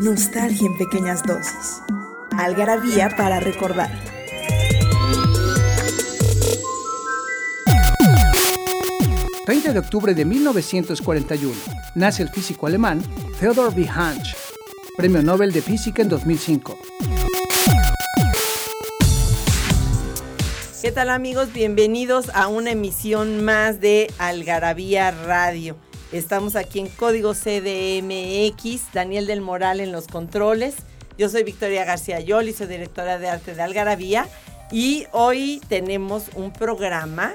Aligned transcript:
Nostalgia 0.00 0.64
en 0.64 0.78
pequeñas 0.78 1.24
dosis. 1.24 1.82
Algarabía 2.38 3.10
para 3.16 3.40
recordar. 3.40 3.90
...30 9.44 9.72
de 9.72 9.78
octubre 9.78 10.14
de 10.14 10.24
1941... 10.24 11.52
...nace 11.96 12.22
el 12.22 12.28
físico 12.28 12.68
alemán 12.68 13.02
Theodor 13.40 13.74
W. 13.74 13.88
Hansch... 13.88 14.36
...Premio 14.96 15.20
Nobel 15.20 15.52
de 15.52 15.62
Física 15.62 16.02
en 16.02 16.08
2005... 16.08 16.78
¿Qué 20.80 20.92
tal 20.92 21.10
amigos? 21.10 21.52
Bienvenidos 21.52 22.30
a 22.34 22.46
una 22.46 22.70
emisión 22.70 23.44
más 23.44 23.80
de 23.80 24.10
Algarabía 24.16 25.10
Radio. 25.10 25.76
Estamos 26.10 26.56
aquí 26.56 26.78
en 26.78 26.88
Código 26.88 27.34
CDMX, 27.34 28.92
Daniel 28.94 29.26
del 29.26 29.42
Moral 29.42 29.80
en 29.80 29.92
los 29.92 30.06
controles. 30.06 30.76
Yo 31.18 31.28
soy 31.28 31.42
Victoria 31.42 31.84
García 31.84 32.18
Yoli, 32.18 32.54
soy 32.54 32.66
directora 32.66 33.18
de 33.18 33.28
arte 33.28 33.54
de 33.54 33.60
Algarabía 33.60 34.26
y 34.72 35.06
hoy 35.12 35.60
tenemos 35.68 36.30
un 36.34 36.50
programa 36.50 37.34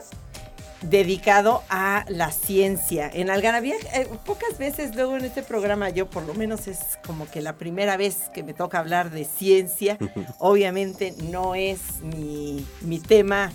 dedicado 0.82 1.62
a 1.70 2.04
la 2.10 2.32
ciencia. 2.32 3.12
En 3.14 3.30
Algarabía, 3.30 3.76
eh, 3.94 4.08
pocas 4.26 4.58
veces 4.58 4.96
luego 4.96 5.18
en 5.18 5.26
este 5.26 5.44
programa, 5.44 5.90
yo 5.90 6.10
por 6.10 6.24
lo 6.24 6.34
menos 6.34 6.68
es 6.68 6.80
como 7.06 7.30
que 7.30 7.42
la 7.42 7.54
primera 7.54 7.96
vez 7.96 8.32
que 8.34 8.42
me 8.42 8.56
toca 8.56 8.80
hablar 8.80 9.12
de 9.12 9.24
ciencia. 9.24 10.00
Obviamente 10.40 11.14
no 11.30 11.54
es 11.54 12.02
mi, 12.02 12.66
mi 12.82 12.98
tema 12.98 13.52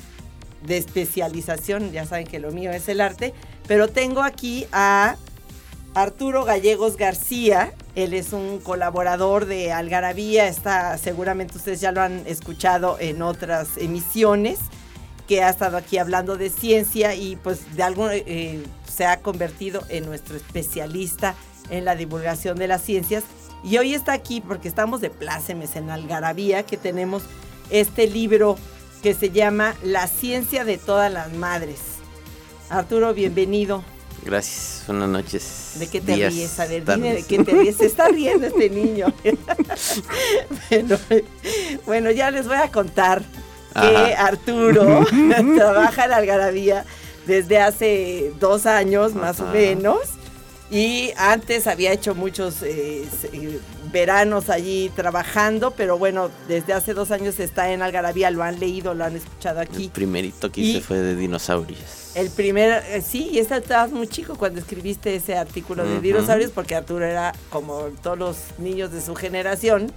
de 0.62 0.76
especialización, 0.76 1.92
ya 1.92 2.06
saben 2.06 2.26
que 2.26 2.38
lo 2.38 2.50
mío 2.50 2.70
es 2.70 2.88
el 2.88 3.00
arte, 3.00 3.34
pero 3.66 3.88
tengo 3.88 4.22
aquí 4.22 4.66
a 4.72 5.16
Arturo 5.94 6.44
Gallegos 6.44 6.96
García, 6.96 7.72
él 7.94 8.14
es 8.14 8.32
un 8.32 8.60
colaborador 8.60 9.46
de 9.46 9.72
Algarabía, 9.72 10.48
está, 10.48 10.96
seguramente 10.98 11.56
ustedes 11.56 11.80
ya 11.80 11.92
lo 11.92 12.00
han 12.00 12.26
escuchado 12.26 12.96
en 13.00 13.22
otras 13.22 13.76
emisiones 13.76 14.58
que 15.26 15.42
ha 15.42 15.50
estado 15.50 15.76
aquí 15.76 15.98
hablando 15.98 16.36
de 16.36 16.50
ciencia 16.50 17.14
y 17.14 17.36
pues 17.36 17.76
de 17.76 17.82
algún 17.82 18.08
eh, 18.12 18.64
se 18.90 19.04
ha 19.04 19.20
convertido 19.20 19.82
en 19.90 20.06
nuestro 20.06 20.36
especialista 20.36 21.34
en 21.70 21.84
la 21.84 21.94
divulgación 21.94 22.56
de 22.56 22.66
las 22.66 22.82
ciencias. 22.82 23.24
Y 23.62 23.76
hoy 23.76 23.92
está 23.92 24.12
aquí 24.12 24.40
porque 24.40 24.68
estamos 24.68 25.00
de 25.00 25.10
plácemes 25.10 25.76
en 25.76 25.90
Algarabía, 25.90 26.62
que 26.62 26.76
tenemos 26.76 27.22
este 27.70 28.06
libro 28.06 28.56
que 29.02 29.14
se 29.14 29.30
llama 29.30 29.74
La 29.82 30.06
ciencia 30.06 30.64
de 30.64 30.78
todas 30.78 31.12
las 31.12 31.32
madres. 31.32 31.78
Arturo, 32.68 33.14
bienvenido. 33.14 33.82
Gracias, 34.24 34.84
buenas 34.86 35.08
noches. 35.08 35.72
¿De 35.76 35.86
qué 35.86 36.00
te 36.00 36.14
ríes? 36.14 36.58
A 36.60 36.66
ver, 36.66 36.84
dime 36.84 37.14
de 37.14 37.22
qué 37.22 37.42
te 37.44 37.52
ríes. 37.52 37.76
Se 37.76 37.86
está 37.86 38.08
riendo 38.08 38.46
este 38.46 38.68
niño. 38.68 39.06
bueno, 40.70 40.98
bueno, 41.86 42.10
ya 42.10 42.30
les 42.30 42.46
voy 42.46 42.56
a 42.56 42.70
contar 42.70 43.22
que 43.74 44.14
Arturo 44.14 45.06
trabaja 45.56 46.04
en 46.06 46.12
Algarabía 46.12 46.84
desde 47.26 47.58
hace 47.60 48.32
dos 48.40 48.66
años 48.66 49.14
más 49.14 49.40
o 49.40 49.46
menos. 49.46 50.17
Y 50.70 51.12
antes 51.16 51.66
había 51.66 51.92
hecho 51.92 52.14
muchos 52.14 52.62
eh, 52.62 53.06
eh, 53.32 53.60
veranos 53.90 54.50
allí 54.50 54.90
trabajando, 54.94 55.70
pero 55.70 55.96
bueno, 55.96 56.30
desde 56.46 56.74
hace 56.74 56.92
dos 56.92 57.10
años 57.10 57.40
está 57.40 57.72
en 57.72 57.80
Algarabía, 57.80 58.30
lo 58.30 58.42
han 58.42 58.60
leído, 58.60 58.92
lo 58.92 59.04
han 59.04 59.16
escuchado 59.16 59.60
aquí. 59.60 59.84
El 59.84 59.90
primerito 59.90 60.52
que 60.52 60.60
hice 60.60 60.80
fue 60.82 60.98
de 60.98 61.16
dinosaurios. 61.16 62.12
El 62.14 62.28
primer, 62.28 62.82
eh, 62.88 63.00
sí, 63.00 63.30
y 63.32 63.38
estabas 63.38 63.92
muy 63.92 64.08
chico 64.08 64.36
cuando 64.36 64.60
escribiste 64.60 65.14
ese 65.14 65.36
artículo 65.36 65.84
de 65.86 66.00
dinosaurios, 66.00 66.50
porque 66.50 66.74
Arturo 66.74 67.06
era 67.06 67.32
como 67.48 67.84
todos 68.02 68.18
los 68.18 68.36
niños 68.58 68.92
de 68.92 69.00
su 69.00 69.14
generación, 69.14 69.90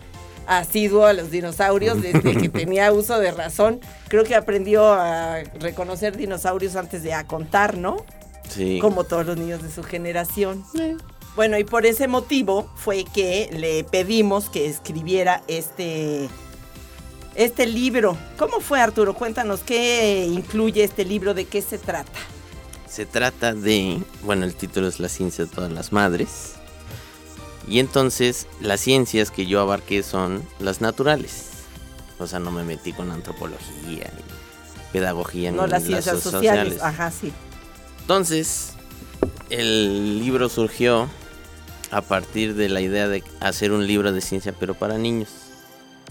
asiduo 0.47 1.05
a 1.05 1.13
los 1.13 1.31
dinosaurios 1.31 2.01
desde 2.01 2.35
que 2.37 2.49
tenía 2.49 2.91
uso 2.93 3.19
de 3.19 3.31
razón. 3.31 3.81
Creo 4.07 4.23
que 4.23 4.35
aprendió 4.35 4.93
a 4.93 5.43
reconocer 5.59 6.15
dinosaurios 6.15 6.75
antes 6.77 7.03
de 7.03 7.13
a 7.13 7.25
contar, 7.25 7.77
¿no? 7.77 8.05
Sí. 8.49 8.79
Como 8.79 9.03
todos 9.03 9.25
los 9.25 9.37
niños 9.37 9.61
de 9.61 9.71
su 9.71 9.83
generación. 9.83 10.63
Bueno, 11.35 11.57
y 11.57 11.63
por 11.63 11.85
ese 11.85 12.07
motivo 12.07 12.69
fue 12.75 13.05
que 13.05 13.49
le 13.53 13.83
pedimos 13.85 14.49
que 14.49 14.65
escribiera 14.65 15.43
este, 15.47 16.29
este 17.35 17.65
libro. 17.65 18.17
¿Cómo 18.37 18.59
fue, 18.59 18.81
Arturo? 18.81 19.13
Cuéntanos 19.13 19.61
qué 19.61 20.27
incluye 20.29 20.83
este 20.83 21.05
libro, 21.05 21.33
de 21.33 21.45
qué 21.45 21.61
se 21.61 21.77
trata. 21.77 22.19
Se 22.87 23.05
trata 23.05 23.53
de, 23.53 24.01
bueno, 24.23 24.43
el 24.43 24.53
título 24.53 24.87
es 24.87 24.99
La 24.99 25.07
ciencia 25.07 25.45
de 25.45 25.51
todas 25.51 25.71
las 25.71 25.93
madres. 25.93 26.55
Y 27.67 27.79
entonces 27.79 28.47
las 28.59 28.81
ciencias 28.81 29.31
que 29.31 29.45
yo 29.45 29.61
abarqué 29.61 30.03
son 30.03 30.43
las 30.59 30.81
naturales. 30.81 31.45
O 32.19 32.27
sea, 32.27 32.39
no 32.39 32.51
me 32.51 32.63
metí 32.63 32.91
con 32.91 33.11
antropología 33.11 34.11
y 34.11 34.91
pedagogía 34.91 35.51
no, 35.51 35.65
las 35.67 35.83
ciencias 35.83 36.19
sociales. 36.19 36.81
Ajá, 36.81 37.09
sí. 37.11 37.31
Entonces, 38.01 38.73
el 39.49 40.19
libro 40.19 40.49
surgió 40.49 41.09
a 41.91 42.01
partir 42.01 42.55
de 42.55 42.69
la 42.69 42.81
idea 42.81 43.07
de 43.07 43.23
hacer 43.39 43.71
un 43.71 43.85
libro 43.85 44.11
de 44.11 44.21
ciencia, 44.21 44.53
pero 44.57 44.73
para 44.73 44.97
niños. 44.97 45.29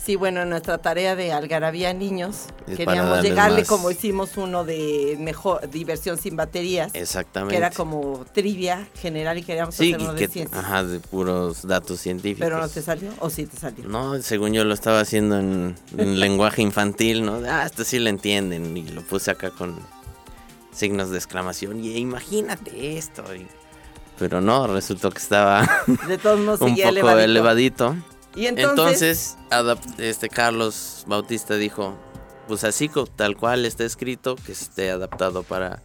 Sí, 0.02 0.16
bueno, 0.16 0.46
nuestra 0.46 0.78
tarea 0.78 1.14
de 1.14 1.30
Algarabía 1.32 1.92
Niños, 1.92 2.46
queríamos 2.74 3.22
llegarle 3.22 3.66
como 3.66 3.90
hicimos 3.90 4.38
uno 4.38 4.64
de 4.64 5.16
mejor 5.20 5.68
diversión 5.68 6.16
sin 6.16 6.36
baterías. 6.36 6.90
Exactamente. 6.94 7.52
Que 7.52 7.58
era 7.58 7.70
como 7.70 8.24
trivia 8.32 8.88
general 8.94 9.36
y 9.36 9.42
queríamos 9.42 9.74
hacer 9.74 10.00
uno 10.00 10.14
de 10.14 10.26
ciencia. 10.26 10.58
Ajá, 10.58 10.84
de 10.84 11.00
puros 11.00 11.66
datos 11.66 12.00
científicos. 12.00 12.46
¿Pero 12.46 12.60
no 12.60 12.68
te 12.68 12.80
salió 12.80 13.10
o 13.18 13.28
sí 13.28 13.44
te 13.44 13.58
salió? 13.58 13.86
No, 13.88 14.20
según 14.22 14.54
yo 14.54 14.64
lo 14.64 14.72
estaba 14.72 15.00
haciendo 15.00 15.38
en, 15.38 15.76
lenguaje 16.18 16.62
infantil, 16.62 17.26
¿no? 17.26 17.42
Ah, 17.46 17.66
esto 17.66 17.84
sí 17.84 17.98
lo 17.98 18.08
entienden 18.08 18.74
y 18.74 18.88
lo 18.88 19.02
puse 19.02 19.30
acá 19.30 19.50
con 19.50 19.76
signos 20.80 21.10
de 21.10 21.18
exclamación 21.18 21.84
y 21.84 21.96
imagínate 21.96 22.96
esto. 22.96 23.22
pero 24.18 24.40
no, 24.40 24.66
resultó 24.66 25.10
que 25.10 25.18
estaba 25.18 25.68
de 26.08 26.18
todos 26.18 26.40
modos 26.40 26.60
un 26.62 26.74
poco 26.74 27.10
elevadito. 27.10 27.96
Y 28.34 28.46
entonces, 28.46 29.36
este 29.98 30.28
Carlos 30.28 31.04
Bautista 31.06 31.56
dijo, 31.56 31.96
pues 32.48 32.64
así 32.64 32.90
tal 33.16 33.36
cual 33.36 33.66
está 33.66 33.84
escrito, 33.84 34.36
que 34.36 34.52
esté 34.52 34.90
adaptado 34.90 35.42
para 35.42 35.82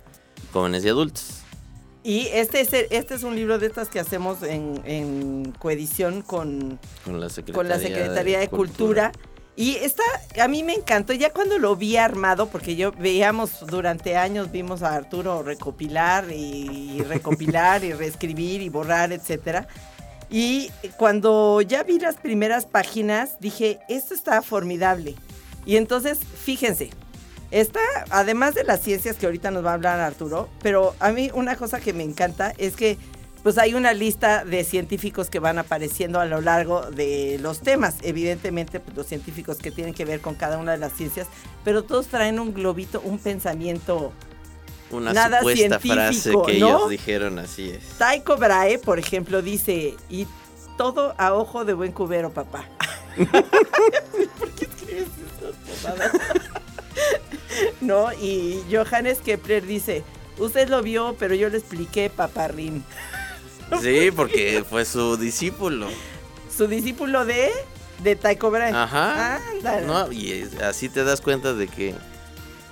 jóvenes 0.54 0.86
y 0.86 0.90
adultos. 0.90 1.42
Y 2.04 2.28
este 2.28 2.62
es, 2.62 2.70
este 2.72 3.16
es 3.16 3.24
un 3.24 3.36
libro 3.36 3.58
de 3.58 3.66
estas 3.66 3.90
que 3.90 4.00
hacemos 4.00 4.44
en, 4.44 5.54
coedición 5.58 6.22
con, 6.22 6.80
con, 7.04 7.20
la 7.20 7.30
Secretaría, 7.30 8.40
de, 8.40 8.48
Cultura. 8.48 9.12
Y 9.58 9.76
está, 9.76 10.04
a 10.42 10.48
mí 10.50 10.64
me 10.64 10.74
encantó, 10.74 11.14
ya 11.14 11.32
cuando 11.32 11.58
lo 11.58 11.78
vi 11.78 11.96
armado, 11.96 12.50
porque 12.50 12.76
yo 12.76 12.92
veíamos 12.92 13.66
durante 13.68 14.18
años, 14.18 14.52
vimos 14.52 14.84
a 14.84 14.94
Arturo 14.94 15.44
recopilar 15.44 16.30
y, 16.30 17.02
recopilar 17.04 17.84
y 17.86 17.94
reescribir 17.94 18.62
y 18.62 18.68
borrar, 18.68 19.14
etcétera. 19.14 19.68
Y 20.30 20.72
cuando 20.98 21.62
ya 21.62 21.84
vi 21.84 22.00
las 22.00 22.18
primeras 22.18 22.66
páginas, 22.66 23.38
dije, 23.40 23.80
esto 23.88 24.14
está 24.14 24.42
formidable. 24.42 25.16
Y 25.66 25.78
entonces, 25.78 26.20
fíjense, 26.20 26.90
está, 27.52 27.80
además 28.10 28.56
de 28.56 28.66
las 28.66 28.82
ciencias 28.82 29.16
que 29.16 29.26
ahorita 29.26 29.52
nos 29.52 29.64
va 29.64 29.72
a 29.72 29.76
hablar 29.76 30.02
Arturo, 30.02 30.50
pero 30.62 30.96
a 31.00 31.12
mí 31.12 31.32
una 31.34 31.56
cosa 31.56 31.80
que 31.80 31.94
me 31.94 32.04
encanta 32.04 32.54
es 32.58 32.76
que 32.76 32.98
pues 33.46 33.60
hay 33.60 33.76
una 33.76 33.94
lista 33.94 34.44
de 34.44 34.64
científicos 34.64 35.30
que 35.30 35.38
van 35.38 35.60
apareciendo 35.60 36.20
a 36.20 36.26
lo 36.26 36.42
largo 36.42 36.90
de 36.90 37.38
los 37.40 37.60
temas. 37.60 37.98
Evidentemente, 38.02 38.80
pues, 38.80 38.98
los 38.98 39.06
científicos 39.06 39.60
que 39.60 39.70
tienen 39.70 39.94
que 39.94 40.04
ver 40.04 40.20
con 40.20 40.34
cada 40.34 40.58
una 40.58 40.72
de 40.72 40.80
las 40.80 40.94
ciencias, 40.94 41.28
pero 41.64 41.84
todos 41.84 42.08
traen 42.08 42.40
un 42.40 42.56
globito, 42.56 43.02
un 43.02 43.20
pensamiento 43.20 44.12
una 44.90 45.14
nada 45.14 45.42
supuesta 45.42 45.80
frase 45.80 46.32
que 46.32 46.58
¿no? 46.58 46.70
ellos 46.70 46.90
dijeron 46.90 47.38
así 47.38 47.70
es. 47.70 47.84
Tycho 48.00 48.36
Brahe, 48.36 48.80
por 48.80 48.98
ejemplo, 48.98 49.44
dice, 49.44 49.94
y 50.10 50.26
todo 50.76 51.14
a 51.20 51.36
ojo 51.36 51.66
de 51.66 51.74
buen 51.74 51.92
cubero, 51.92 52.32
papá. 52.32 52.66
¿Por 53.16 54.50
qué 54.56 54.68
eso? 55.02 55.94
no, 57.82 58.12
y 58.12 58.64
Johannes 58.72 59.20
Kepler 59.20 59.68
dice, 59.68 60.04
usted 60.40 60.68
lo 60.68 60.82
vio, 60.82 61.16
pero 61.20 61.36
yo 61.36 61.48
le 61.50 61.60
expliqué, 61.60 62.10
paparrín. 62.10 62.84
sí, 63.82 64.12
porque 64.16 64.64
fue 64.70 64.86
su 64.86 65.18
discípulo. 65.18 65.88
¿Su 66.56 66.68
discípulo 66.68 67.26
de? 67.26 67.52
De 68.04 68.16
Tycho 68.16 68.52
Brahe. 68.52 68.74
Ajá. 68.74 69.38
Ándale. 69.52 69.88
¿no? 69.88 70.12
Y 70.12 70.48
así 70.64 70.90
te 70.90 71.04
das 71.04 71.22
cuenta 71.22 71.54
de 71.54 71.68
que 71.68 71.96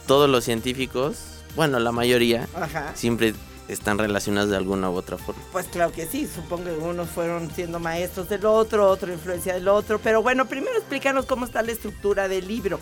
todos 0.08 0.30
los 0.30 0.44
científicos, 0.44 1.18
bueno, 1.56 1.80
la 1.80 1.92
mayoría, 1.92 2.48
Ajá. 2.56 2.92
siempre 2.96 3.34
están 3.68 3.98
relacionados 3.98 4.50
de 4.50 4.58
alguna 4.58 4.90
u 4.90 4.96
otra 4.96 5.18
forma. 5.18 5.42
Pues 5.52 5.68
claro 5.68 5.92
que 5.92 6.06
sí, 6.06 6.28
supongo 6.28 6.66
que 6.66 6.72
unos 6.72 7.10
fueron 7.10 7.50
siendo 7.52 7.80
maestros 7.80 8.28
del 8.30 8.46
otro, 8.46 8.88
otro 8.90 9.12
influencia 9.14 9.54
del 9.54 9.68
otro, 9.68 10.00
pero 10.00 10.22
bueno, 10.22 10.46
primero 10.48 10.78
explícanos 10.78 11.26
cómo 11.26 11.46
está 11.46 11.62
la 11.62 11.72
estructura 11.72 12.28
del 12.28 12.48
libro, 12.48 12.80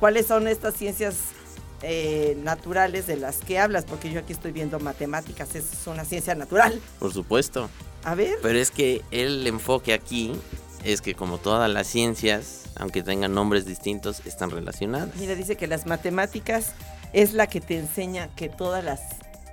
cuáles 0.00 0.26
son 0.26 0.48
estas 0.48 0.74
ciencias 0.74 1.16
eh, 1.82 2.36
naturales 2.42 3.06
de 3.06 3.16
las 3.16 3.38
que 3.38 3.58
hablas, 3.58 3.84
porque 3.84 4.10
yo 4.10 4.20
aquí 4.20 4.32
estoy 4.32 4.52
viendo 4.52 4.78
matemáticas, 4.80 5.54
es 5.54 5.86
una 5.86 6.04
ciencia 6.04 6.34
natural. 6.34 6.80
Por 6.98 7.12
supuesto. 7.12 7.68
A 8.04 8.14
ver, 8.14 8.36
Pero 8.42 8.58
es 8.58 8.70
que 8.70 9.02
el 9.10 9.46
enfoque 9.46 9.92
aquí 9.92 10.32
es 10.84 11.00
que 11.00 11.14
como 11.14 11.38
todas 11.38 11.70
las 11.70 11.86
ciencias, 11.86 12.64
aunque 12.76 13.02
tengan 13.02 13.34
nombres 13.34 13.64
distintos, 13.64 14.22
están 14.26 14.50
relacionadas. 14.50 15.14
mira, 15.16 15.34
dice 15.34 15.56
que 15.56 15.66
las 15.66 15.86
matemáticas 15.86 16.72
es 17.12 17.32
la 17.34 17.46
que 17.46 17.60
te 17.60 17.78
enseña 17.78 18.28
que 18.34 18.48
todas 18.48 18.82
las 18.82 19.00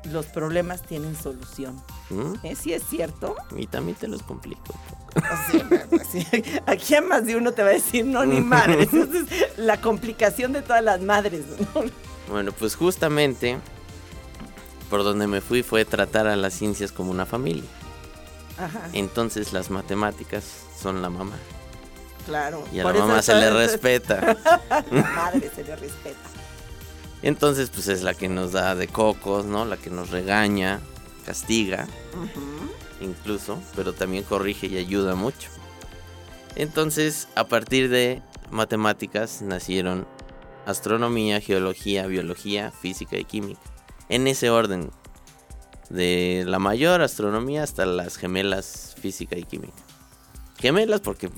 los 0.05 0.27
problemas 0.27 0.81
tienen 0.81 1.15
solución. 1.15 1.75
¿Mm? 2.09 2.33
¿Eh? 2.43 2.55
¿Sí 2.55 2.73
es 2.73 2.83
cierto? 2.89 3.35
Y 3.55 3.67
también 3.67 3.97
te 3.97 4.07
los 4.07 4.23
complico. 4.23 4.73
Así, 5.15 5.61
así. 5.99 6.43
Aquí 6.65 6.95
a 6.95 7.01
más 7.01 7.25
de 7.25 7.35
uno 7.35 7.51
te 7.51 7.63
va 7.63 7.69
a 7.69 7.73
decir, 7.73 8.05
no, 8.05 8.25
ni 8.25 8.41
madres. 8.41 8.87
Esa 8.93 9.17
es 9.19 9.57
la 9.57 9.81
complicación 9.81 10.53
de 10.53 10.61
todas 10.61 10.83
las 10.83 11.01
madres. 11.01 11.43
¿no? 11.75 12.08
Bueno, 12.29 12.51
pues 12.51 12.75
justamente 12.75 13.57
por 14.89 15.03
donde 15.03 15.27
me 15.27 15.41
fui 15.41 15.63
fue 15.63 15.85
tratar 15.85 16.27
a 16.27 16.35
las 16.35 16.53
ciencias 16.53 16.91
como 16.91 17.11
una 17.11 17.25
familia. 17.25 17.63
Ajá, 18.57 18.89
Entonces 18.93 19.53
las 19.53 19.69
matemáticas 19.69 20.43
son 20.81 21.01
la 21.01 21.09
mamá. 21.09 21.35
claro. 22.25 22.63
Y 22.73 22.79
a 22.79 22.83
la 22.83 22.93
mamá 22.93 23.21
se 23.21 23.33
le 23.35 23.49
respeta. 23.51 24.35
La 24.91 25.01
madre 25.01 25.49
se 25.55 25.63
le 25.63 25.75
respeta. 25.75 26.19
Entonces 27.21 27.69
pues 27.69 27.87
es 27.87 28.01
la 28.03 28.13
que 28.13 28.27
nos 28.29 28.51
da 28.51 28.75
de 28.75 28.87
cocos, 28.87 29.45
¿no? 29.45 29.65
La 29.65 29.77
que 29.77 29.89
nos 29.89 30.09
regaña, 30.09 30.79
castiga, 31.25 31.87
incluso, 33.01 33.59
pero 33.75 33.93
también 33.93 34.23
corrige 34.23 34.67
y 34.67 34.77
ayuda 34.77 35.15
mucho. 35.15 35.49
Entonces, 36.55 37.27
a 37.35 37.45
partir 37.45 37.89
de 37.89 38.21
matemáticas 38.51 39.41
nacieron 39.41 40.05
astronomía, 40.69 41.41
geología, 41.41 42.07
biología, 42.07 42.71
física 42.71 43.17
y 43.17 43.25
química. 43.25 43.61
En 44.09 44.27
ese 44.27 44.49
orden. 44.49 44.91
De 45.89 46.43
la 46.45 46.59
mayor 46.59 47.01
astronomía 47.01 47.63
hasta 47.63 47.85
las 47.85 48.17
gemelas 48.17 48.95
física 49.01 49.37
y 49.37 49.43
química. 49.43 49.73
Gemelas 50.59 51.01
porque 51.01 51.29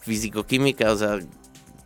físico-química, 0.00 0.90
o 0.92 0.96
sea, 0.96 1.20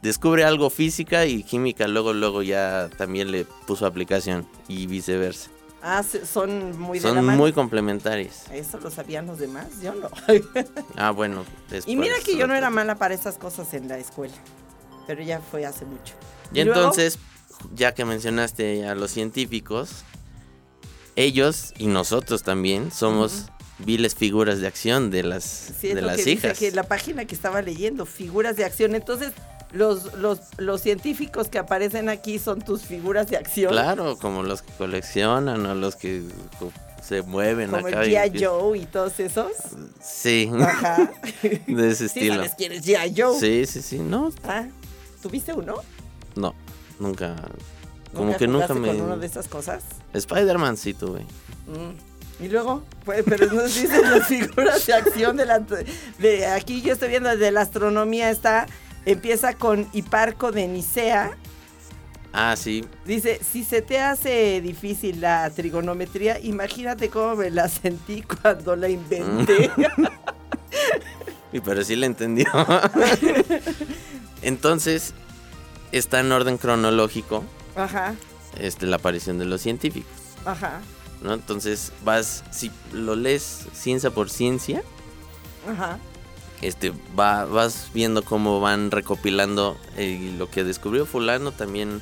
descubre 0.00 0.44
algo 0.44 0.70
física 0.70 1.26
y 1.26 1.42
química 1.42 1.86
luego 1.88 2.14
luego 2.14 2.42
ya 2.42 2.88
también 2.96 3.30
le 3.30 3.44
puso 3.66 3.84
aplicación 3.86 4.46
y 4.66 4.86
viceversa. 4.86 5.50
Ah, 5.82 6.02
son 6.02 6.78
muy 6.78 6.98
de 6.98 7.08
la 7.08 7.14
Son 7.14 7.24
mano. 7.24 7.38
muy 7.38 7.52
complementarias. 7.52 8.44
Eso 8.52 8.78
lo 8.80 8.90
sabían 8.90 9.26
los 9.26 9.38
demás, 9.38 9.66
yo 9.82 9.94
no. 9.94 10.10
Ah, 10.96 11.10
bueno. 11.10 11.44
y 11.86 11.96
mira 11.96 12.14
que 12.24 12.36
yo 12.36 12.46
no 12.46 12.54
era 12.54 12.68
mala 12.70 12.96
para 12.96 13.14
esas 13.14 13.38
cosas 13.38 13.72
en 13.74 13.88
la 13.88 13.98
escuela. 13.98 14.34
Pero 15.06 15.22
ya 15.22 15.40
fue 15.40 15.64
hace 15.66 15.84
mucho. 15.84 16.14
Y 16.52 16.60
entonces, 16.60 17.18
ya 17.74 17.94
que 17.94 18.04
mencionaste 18.04 18.86
a 18.86 18.94
los 18.94 19.10
científicos, 19.10 19.90
ellos 21.16 21.72
y 21.78 21.86
nosotros 21.86 22.42
también 22.42 22.90
somos 22.92 23.46
viles 23.78 24.14
figuras 24.14 24.60
de 24.60 24.66
acción 24.66 25.10
de 25.10 25.22
las, 25.22 25.44
Sí, 25.80 25.88
de 25.94 26.02
las 26.02 26.16
que 26.16 26.24
dice 26.24 26.46
hijas. 26.48 26.58
que 26.58 26.70
la 26.72 26.82
página 26.84 27.24
que 27.24 27.34
estaba 27.34 27.62
leyendo, 27.62 28.06
figuras 28.06 28.56
de 28.56 28.64
acción. 28.64 28.94
Entonces, 28.94 29.32
los, 29.72 30.14
los, 30.14 30.40
los 30.58 30.80
científicos 30.82 31.48
que 31.48 31.58
aparecen 31.58 32.08
aquí 32.08 32.38
son 32.38 32.60
tus 32.62 32.82
figuras 32.82 33.28
de 33.28 33.36
acción. 33.36 33.70
Claro, 33.72 34.18
como 34.18 34.42
los 34.42 34.62
que 34.62 34.72
coleccionan 34.74 35.64
o 35.66 35.74
los 35.74 35.96
que 35.96 36.22
se 37.06 37.22
mueven 37.22 37.70
Como 37.70 37.86
acá. 37.86 38.04
y 38.04 38.10
G.I. 38.10 38.16
empiezan- 38.28 38.48
Joe 38.50 38.78
y 38.78 38.86
todos 38.86 39.18
esos. 39.20 39.52
Sí, 40.02 40.50
Ajá. 40.60 41.10
de 41.66 41.88
ese 41.90 42.08
Sí, 42.08 42.18
estilo. 42.20 42.34
sabes 42.36 42.52
quién 42.56 42.72
es 42.72 42.84
G.I. 42.84 43.14
Joe. 43.16 43.38
Sí, 43.38 43.64
sí, 43.66 43.80
sí. 43.82 43.98
No, 44.00 44.30
Ah, 44.44 44.66
¿tuviste 45.20 45.52
uno? 45.52 45.76
no, 46.36 46.54
nunca. 46.98 47.36
Como 48.14 48.36
que 48.36 48.48
nunca 48.48 48.74
me. 48.74 48.88
con 48.88 49.00
una 49.02 49.16
de 49.16 49.26
esas 49.26 49.46
cosas? 49.46 49.84
Spider-Man 50.14 50.76
sí 50.76 50.94
tuve. 50.94 51.20
Mm. 51.20 52.44
Y 52.44 52.48
luego, 52.48 52.82
pues, 53.04 53.22
pero 53.28 53.46
nos 53.52 53.74
dicen 53.74 54.02
las 54.10 54.26
figuras 54.26 54.86
de 54.86 54.94
acción 54.94 55.36
de 55.36 55.46
la... 55.46 55.60
De, 56.18 56.46
aquí 56.46 56.80
yo 56.80 56.94
estoy 56.94 57.10
viendo 57.10 57.36
de 57.36 57.50
la 57.50 57.60
astronomía 57.60 58.30
está... 58.30 58.66
Empieza 59.06 59.54
con 59.54 59.88
Hiparco 59.92 60.52
de 60.52 60.68
Nicea. 60.68 61.36
Ah, 62.32 62.54
sí. 62.56 62.84
Dice, 63.06 63.40
si 63.42 63.64
se 63.64 63.80
te 63.80 63.98
hace 63.98 64.60
difícil 64.60 65.20
la 65.22 65.48
trigonometría, 65.50 66.38
imagínate 66.38 67.08
cómo 67.08 67.36
me 67.36 67.50
la 67.50 67.68
sentí 67.68 68.22
cuando 68.22 68.76
la 68.76 68.88
inventé. 68.88 69.70
Y 71.52 71.60
pero 71.60 71.82
sí 71.82 71.96
le 71.96 72.06
entendió. 72.06 72.46
Entonces, 74.42 75.14
está 75.92 76.20
en 76.20 76.32
orden 76.32 76.58
cronológico 76.58 77.44
ajá, 77.76 78.14
este, 78.58 78.86
la 78.86 78.96
aparición 78.96 79.38
de 79.38 79.44
los 79.44 79.60
científicos. 79.60 80.12
ajá, 80.44 80.80
¿no? 81.22 81.34
Entonces, 81.34 81.92
vas, 82.04 82.44
si 82.50 82.70
lo 82.92 83.16
lees 83.16 83.66
ciencia 83.72 84.10
por 84.10 84.30
ciencia, 84.30 84.82
ajá. 85.68 85.98
este, 86.62 86.92
va, 87.18 87.44
vas 87.44 87.90
viendo 87.92 88.24
cómo 88.24 88.60
van 88.60 88.90
recopilando 88.90 89.76
eh, 89.96 90.34
lo 90.38 90.50
que 90.50 90.64
descubrió 90.64 91.06
fulano, 91.06 91.52
también 91.52 92.00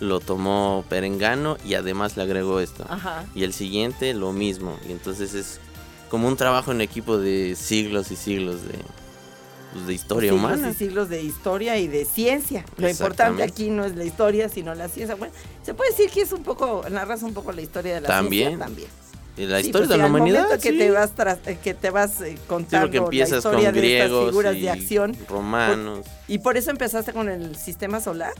lo 0.00 0.20
tomó 0.20 0.84
Perengano 0.88 1.56
y 1.64 1.74
además 1.74 2.16
le 2.16 2.22
agregó 2.22 2.60
esto. 2.60 2.84
Ajá. 2.88 3.24
Y 3.34 3.44
el 3.44 3.52
siguiente 3.52 4.14
lo 4.14 4.32
mismo. 4.32 4.78
Y 4.88 4.92
entonces 4.92 5.34
es 5.34 5.60
como 6.08 6.28
un 6.28 6.36
trabajo 6.36 6.72
en 6.72 6.80
equipo 6.80 7.18
de 7.18 7.56
siglos 7.56 8.10
y 8.10 8.16
siglos 8.16 8.62
de, 8.62 8.78
pues, 9.72 9.86
de 9.86 9.94
historia 9.94 10.30
siglos 10.32 10.44
humana. 10.52 10.70
y 10.70 10.74
siglos 10.74 11.08
de 11.08 11.22
historia 11.22 11.76
y 11.78 11.88
de 11.88 12.04
ciencia. 12.04 12.64
Lo 12.76 12.88
importante 12.88 13.42
aquí 13.42 13.70
no 13.70 13.84
es 13.84 13.94
la 13.96 14.04
historia, 14.04 14.48
sino 14.48 14.74
la 14.74 14.88
ciencia. 14.88 15.14
Bueno, 15.16 15.32
se 15.62 15.74
puede 15.74 15.90
decir 15.90 16.10
que 16.10 16.22
es 16.22 16.32
un 16.32 16.42
poco, 16.42 16.84
narras 16.90 17.22
un 17.22 17.34
poco 17.34 17.52
la 17.52 17.60
historia 17.62 17.94
de 17.96 18.00
la 18.02 18.08
También. 18.08 18.48
ciencia 18.48 18.66
también. 18.66 18.88
Y 19.36 19.46
la 19.46 19.60
Sí, 19.60 19.66
historia 19.66 19.86
pues, 19.86 19.96
de 19.96 20.02
la 20.02 20.06
humanidad. 20.08 20.58
que 20.58 20.70
sí. 20.72 20.78
te 20.78 20.90
vas 20.90 21.12
eh, 21.46 21.58
que 21.62 21.72
te 21.74 21.90
vas 21.90 22.20
eh, 22.22 22.32
Sí, 22.34 22.40
contando 22.48 22.86
porque 22.86 22.98
la 22.98 23.04
empiezas 23.04 23.42
con 23.44 23.52
historia 23.52 23.70
de 23.72 23.78
estas 23.78 24.08
griegos 24.08 24.28
figuras 24.30 24.56
y 24.56 24.60
de 24.62 24.70
acción 24.70 25.16
romanos. 25.28 26.06
y 26.26 26.38
por 26.38 26.56
eso 26.56 26.70
empezaste 26.70 27.12
con 27.12 27.28
el 27.28 27.54
sistema 27.56 28.00
solar 28.00 28.32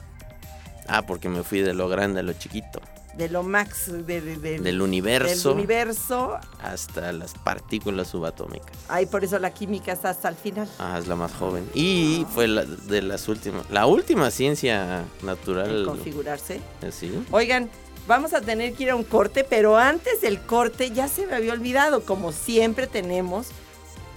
Ah, 0.89 1.03
porque 1.07 1.29
me 1.29 1.43
fui 1.45 1.61
de 1.61 1.73
lo 1.75 1.89
grande 1.89 2.21
a 2.21 2.23
lo 2.25 2.33
chiquito. 2.33 2.81
De 3.19 3.29
lo 3.29 3.43
max 3.43 3.91
de- 4.07 4.21
de- 4.23 4.37
de- 4.37 4.59
Del 4.61 4.81
universo 4.81 5.49
del 5.51 5.59
universo. 5.59 6.39
hasta 6.63 7.13
las 7.13 7.35
partículas 7.35 8.09
subatómicas. 8.09 8.71
Ay, 8.89 9.07
por 9.07 9.25
eso 9.25 9.39
la 9.39 9.53
química 9.53 9.93
está 9.93 10.11
hasta 10.11 10.29
el 10.29 10.37
final. 10.37 10.69
Ah, 10.79 10.97
es 10.99 11.09
la 11.09 11.17
más 11.17 11.33
joven. 11.35 11.69
Y 11.75 12.25
fue 12.33 12.47
la 12.49 12.65
de 12.65 13.03
las 13.03 13.29
últimas. 13.29 13.69
La 13.71 13.87
última 13.87 14.31
ciencia 14.31 15.01
en 15.21 15.27
natural. 15.27 15.85
configurarse. 15.85 16.61
eh, 16.83 16.93
Sí. 16.93 17.13
Oigan, 17.33 17.69
vamos 18.07 18.33
a 18.33 18.41
tener 18.41 18.73
que 18.75 18.85
ir 18.85 18.91
a 18.91 18.95
un 18.97 19.05
corte, 19.05 19.45
pero 19.45 19.77
antes 19.77 20.21
del 20.21 20.41
corte 20.41 20.91
ya 20.93 21.09
se 21.09 21.27
me 21.27 21.35
había 21.35 21.53
olvidado, 21.53 22.05
como 22.05 22.31
siempre 22.33 22.87
tenemos 22.87 23.49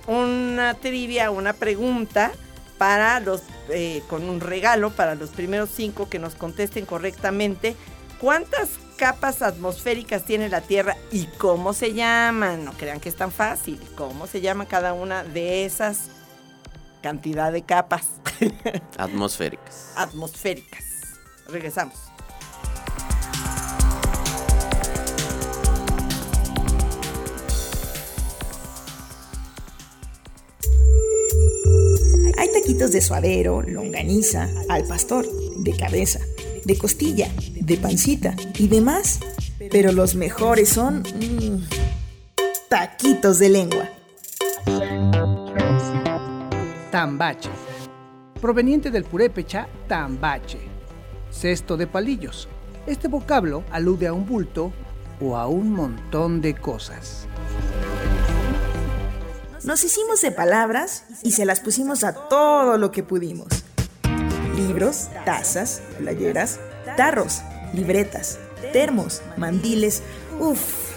una 0.08 0.74
trivia, 0.75 1.31
una 1.31 1.53
pregunta 1.53 2.31
para 2.77 3.20
los, 3.20 3.41
eh, 3.70 4.01
con 4.10 4.29
un 4.29 4.39
regalo 4.41 4.91
para 4.91 5.15
los 5.15 5.29
primeros 5.31 5.70
cinco 5.75 6.10
que 6.10 6.20
nos 6.20 6.36
contesten 6.36 6.86
correctamente. 6.86 7.75
¿Cuántas 8.20 8.70
capas 9.01 9.41
atmosféricas 9.41 10.25
tiene 10.25 10.48
la 10.48 10.62
Tierra 10.62 10.96
y 11.12 11.25
cómo 11.39 11.74
se 11.74 11.96
llaman? 11.96 12.63
No 12.63 12.74
crean 12.74 13.00
que 13.00 13.10
es 13.10 13.15
tan 13.15 13.31
fácil. 13.31 13.81
¿Cómo 13.98 14.27
se 14.27 14.41
llama 14.41 14.67
cada 14.67 14.93
una 14.93 15.24
de 15.24 15.65
esas 15.65 16.10
cantidad 17.01 17.51
de 17.51 17.63
capas 17.63 18.05
Atmosféricas. 19.00 19.93
atmosféricas? 19.96 20.84
Regresamos. 21.48 21.96
Hay 32.38 32.51
taquitos 32.53 32.91
de 32.91 33.01
suadero, 33.01 33.63
longaniza, 33.63 34.48
al 34.70 34.84
pastor, 34.84 35.25
de 35.58 35.75
cabeza, 35.75 36.20
de 36.65 36.77
costilla, 36.77 37.30
de 37.53 37.77
pancita 37.77 38.36
y 38.58 38.68
demás. 38.68 39.20
Pero 39.70 39.91
los 39.91 40.15
mejores 40.15 40.70
son 40.70 41.01
mm, 41.01 41.68
taquitos 42.70 43.39
de 43.39 43.50
lengua. 43.50 43.89
Tambache. 46.91 47.50
Proveniente 48.41 48.91
del 48.91 49.03
purépecha 49.03 49.68
tambache. 49.88 50.60
Cesto 51.32 51.77
de 51.77 51.88
palillos. 51.88 52.50
Este 52.88 53.08
vocablo 53.08 53.63
alude 53.72 54.08
a 54.08 54.13
un 54.13 54.25
bulto 54.25 54.74
o 55.22 55.38
a 55.38 55.48
un 55.48 55.72
montón 55.72 56.41
de 56.41 56.56
cosas. 56.56 57.27
nos 59.63 59.84
hicimos 59.84 60.22
de 60.22 60.32
palabras 60.32 61.06
y 61.22 61.32
se 61.32 61.46
las 61.46 61.60
pusimos 61.60 62.03
a 62.03 62.13
todo 62.27 62.80
lo 62.80 62.91
que 62.91 63.03
pudimos. 63.03 63.48
Libros, 64.68 65.10
tazas, 65.25 65.82
playeras, 65.98 66.60
tarros, 66.96 67.41
libretas, 67.74 68.39
termos, 68.74 69.22
mandiles, 69.38 70.03
uff, 70.39 70.91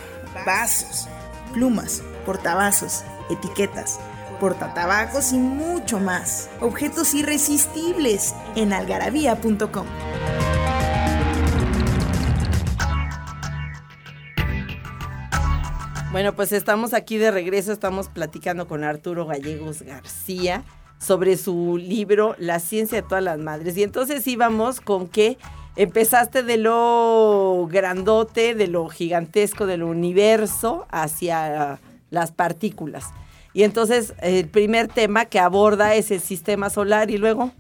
vasos, 0.45 1.09
plumas, 1.53 2.03
portavasos, 2.27 3.05
etiquetas, 3.31 3.99
portatabacos 4.39 5.33
y 5.33 5.39
mucho 5.39 5.99
más. 5.99 6.51
Objetos 6.61 7.15
irresistibles 7.15 8.35
en 8.55 8.73
algarabía.com. 8.73 9.87
Bueno, 16.13 16.35
pues 16.37 16.53
estamos 16.53 16.95
aquí 16.95 17.17
de 17.17 17.31
regreso, 17.31 17.73
estamos 17.73 18.09
platicando 18.09 18.69
con 18.69 18.85
Arturo 18.85 19.27
Gallegos 19.27 19.83
García 19.83 20.63
sobre 21.05 21.37
su 21.37 21.77
libro 21.77 22.35
La 22.39 22.59
ciencia 22.61 23.03
de 23.03 23.09
todas 23.09 23.23
las 23.23 23.39
madres. 23.39 23.77
Y 23.77 23.83
entonces 23.83 24.27
íbamos 24.27 24.81
con 24.81 25.09
que 25.09 25.39
empezaste 25.77 26.43
de 26.43 26.57
lo 26.57 27.69
grandote, 27.71 28.55
de 28.55 28.69
lo 28.69 28.89
gigantesco 28.89 29.67
del 29.67 29.83
universo 29.83 30.87
hacia 30.91 31.81
las 32.11 32.33
partículas. 32.33 33.07
Y 33.53 33.63
entonces 33.63 34.15
el 34.21 34.49
primer 34.49 34.89
tema 34.89 35.27
que 35.27 35.39
aborda 35.39 35.95
es 35.95 36.11
el 36.11 36.21
sistema 36.21 36.71
solar 36.71 37.11
y 37.11 37.19
luego... 37.19 37.53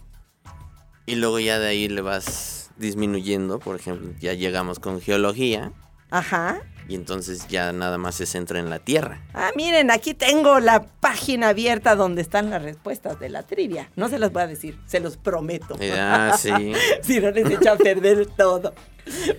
Y 1.06 1.16
luego 1.16 1.38
ya 1.38 1.58
de 1.58 1.68
ahí 1.68 1.88
le 1.88 2.00
vas 2.00 2.70
disminuyendo, 2.78 3.58
por 3.58 3.76
ejemplo, 3.76 4.10
ya 4.18 4.32
llegamos 4.32 4.78
con 4.78 5.02
geología. 5.02 5.72
Ajá. 6.10 6.62
Y 6.88 6.94
entonces 6.94 7.48
ya 7.48 7.72
nada 7.72 7.96
más 7.96 8.14
se 8.16 8.26
centra 8.26 8.58
en 8.58 8.68
la 8.68 8.78
Tierra. 8.78 9.22
Ah, 9.32 9.50
miren, 9.56 9.90
aquí 9.90 10.12
tengo 10.12 10.60
la 10.60 10.84
página 10.84 11.48
abierta 11.48 11.96
donde 11.96 12.20
están 12.20 12.50
las 12.50 12.62
respuestas 12.62 13.18
de 13.18 13.30
la 13.30 13.42
trivia. 13.42 13.90
No 13.96 14.08
se 14.08 14.18
las 14.18 14.32
voy 14.32 14.42
a 14.42 14.46
decir, 14.46 14.78
se 14.86 15.00
los 15.00 15.16
prometo. 15.16 15.76
Ah, 15.94 16.36
sí. 16.38 16.50
si 17.02 17.20
no 17.20 17.30
les 17.30 17.50
echa 17.50 17.72
a 17.72 17.76
perder 17.76 18.26
todo. 18.26 18.74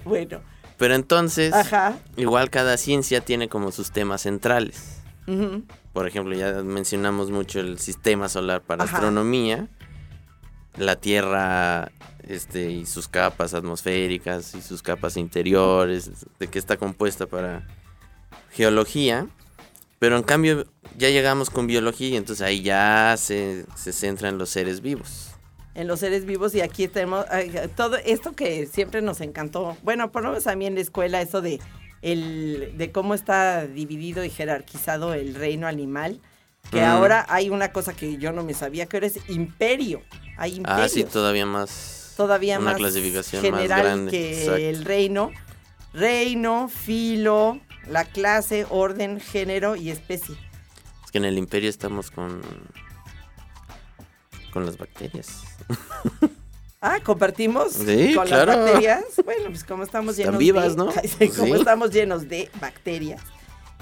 Bueno. 0.04 0.42
Pero 0.78 0.96
entonces, 0.96 1.54
Ajá. 1.54 1.98
igual 2.18 2.50
cada 2.50 2.78
ciencia 2.78 3.22
tiene 3.22 3.48
como 3.48 3.72
sus 3.72 3.92
temas 3.92 4.22
centrales. 4.24 5.02
Ujú. 5.28 5.64
Por 5.94 6.08
ejemplo, 6.08 6.36
ya 6.36 6.52
mencionamos 6.64 7.32
mucho 7.32 7.60
el 7.60 7.80
sistema 7.80 8.28
solar 8.28 8.62
para 8.62 8.84
Ajá. 8.84 8.96
astronomía, 8.96 9.68
la 10.78 10.98
Tierra 10.98 11.92
este, 12.28 12.72
y 12.72 12.86
sus 12.86 13.08
capas 13.08 13.54
atmosféricas 13.54 14.56
y 14.56 14.62
sus 14.62 14.82
capas 14.82 15.18
interiores, 15.18 16.12
de 16.40 16.48
qué 16.48 16.60
está 16.60 16.78
compuesta 16.78 17.26
para 17.28 17.66
geología. 18.52 19.28
Pero 20.00 20.18
en 20.18 20.24
cambio 20.24 20.66
ya 20.98 21.10
llegamos 21.10 21.50
con 21.50 21.68
biología 21.68 22.10
y 22.10 22.16
entonces 22.18 22.46
ahí 22.46 22.62
ya 22.62 23.16
se, 23.18 23.66
se 23.76 23.94
centra 23.94 24.30
en 24.30 24.38
los 24.38 24.50
seres 24.50 24.82
vivos. 24.82 25.32
en 25.74 25.88
los 25.88 26.00
seres 26.00 26.26
vivos 26.26 26.54
y 26.56 26.62
aquí 26.62 26.88
tenemos 26.88 27.26
todo 27.76 27.98
esto 27.98 28.34
que 28.34 28.66
siempre 28.66 29.02
nos 29.02 29.20
encantó. 29.22 29.76
Bueno, 29.84 30.12
por 30.12 30.24
lo 30.24 30.30
menos 30.30 30.48
a 30.48 30.56
mí 30.56 30.66
en 30.66 30.76
la 30.76 30.82
escuela 30.82 31.22
eso 31.22 31.42
de 31.42 31.60
el 32.02 32.74
de 32.78 32.92
cómo 32.92 33.14
está 33.14 33.66
dividido 33.68 34.24
y 34.24 34.30
jerarquizado 34.30 35.14
el 35.14 35.34
reino 35.36 35.66
animal, 35.68 36.20
que 36.72 36.82
Mm. 36.82 36.86
ahora 36.86 37.26
hay 37.30 37.50
una 37.50 37.72
cosa 37.72 37.94
que 37.94 38.18
yo 38.18 38.32
no 38.32 38.44
me 38.44 38.54
sabía 38.54 38.86
que 38.86 38.98
ahora 38.98 39.08
es 39.08 39.20
imperio. 39.30 40.02
Hay 40.38 40.56
imperios. 40.58 40.86
Ah, 40.86 40.90
sí, 40.90 41.04
todavía 41.04 41.46
más. 41.46 42.05
Todavía 42.16 42.58
una 42.60 42.72
más 42.72 42.78
clasificación 42.78 43.42
general 43.42 43.70
más 43.70 43.80
grande. 43.80 44.12
que 44.12 44.32
exacto. 44.40 44.56
el 44.62 44.86
reino. 44.86 45.32
Reino, 45.94 46.68
filo, 46.68 47.60
la 47.88 48.04
clase, 48.06 48.66
orden, 48.70 49.20
género 49.22 49.76
y 49.78 49.90
especie. 49.92 50.36
Es 51.06 51.12
que 51.12 51.18
en 51.20 51.26
el 51.26 51.38
imperio 51.38 51.70
estamos 51.70 52.12
con. 52.12 52.42
con 54.52 54.66
las 54.66 54.78
bacterias. 54.78 55.44
Ah, 56.82 57.00
compartimos 57.04 57.74
Sí, 57.74 58.14
con 58.14 58.28
claro. 58.28 58.52
las 58.52 58.60
bacterias. 58.66 59.04
Bueno, 59.24 59.46
pues 59.46 59.64
como 59.64 59.82
estamos 59.82 60.20
Están 60.20 60.34
llenos 60.34 60.40
vivas, 60.40 60.76
de, 60.76 60.78
¿no? 60.78 60.86
Como 61.36 61.56
Sí. 61.56 61.60
estamos 61.60 61.90
llenos 61.90 62.30
de 62.30 62.52
bacterias. 62.62 63.22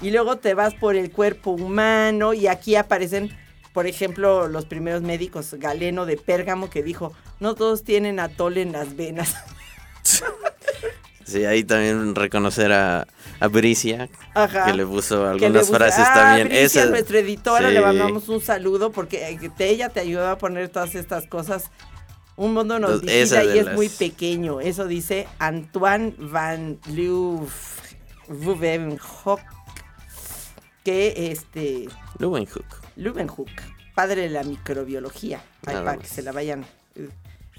Y 0.00 0.10
luego 0.10 0.38
te 0.38 0.54
vas 0.54 0.72
por 0.74 0.96
el 0.96 1.10
cuerpo 1.10 1.50
humano 1.50 2.32
y 2.32 2.46
aquí 2.46 2.76
aparecen, 2.76 3.36
por 3.74 3.86
ejemplo, 3.86 4.48
los 4.48 4.64
primeros 4.64 5.02
médicos, 5.02 5.52
Galeno 5.58 6.06
de 6.06 6.16
Pérgamo 6.16 6.70
que 6.70 6.82
dijo, 6.82 7.12
no 7.40 7.54
todos 7.54 7.84
tienen 7.84 8.18
atole 8.20 8.62
en 8.62 8.72
las 8.72 8.96
venas. 8.96 9.34
Sí, 11.26 11.46
ahí 11.46 11.64
también 11.64 12.14
reconocer 12.14 12.70
a, 12.70 13.06
a 13.40 13.48
Bricia, 13.48 14.10
Ajá. 14.34 14.66
que 14.66 14.74
le 14.74 14.84
puso 14.84 15.26
algunas 15.26 15.70
le 15.70 15.74
frases 15.74 16.04
ah, 16.06 16.12
también. 16.14 16.48
Bricia, 16.48 16.82
Esa- 16.82 16.90
nuestra 16.90 17.18
editora, 17.18 17.68
sí. 17.68 17.74
le 17.74 17.80
mandamos 17.80 18.28
un 18.28 18.42
saludo 18.42 18.92
porque 18.92 19.30
eh, 19.30 19.50
ella 19.60 19.88
te 19.88 20.00
ayuda 20.00 20.32
a 20.32 20.38
poner 20.38 20.68
todas 20.68 20.94
estas 20.94 21.26
cosas. 21.26 21.70
Un 22.36 22.52
mundo 22.52 22.78
nos 22.78 23.02
y 23.02 23.58
es 23.58 23.64
las- 23.64 23.74
muy 23.74 23.88
pequeño. 23.88 24.60
Eso 24.60 24.86
dice 24.86 25.26
Antoine 25.38 26.14
van 26.18 26.78
Leeuwenhoek, 28.28 29.40
que 30.84 31.30
este 31.32 31.88
Leeuwenhoek. 32.18 32.83
Leeuwenhoek, 32.96 33.50
padre 33.94 34.22
de 34.22 34.30
la 34.30 34.42
microbiología. 34.44 35.38
Ahí 35.66 35.74
Nada 35.74 35.84
para 35.84 35.98
que 35.98 36.06
se 36.08 36.22
la 36.22 36.32
vayan. 36.32 36.64
eh, 36.96 37.08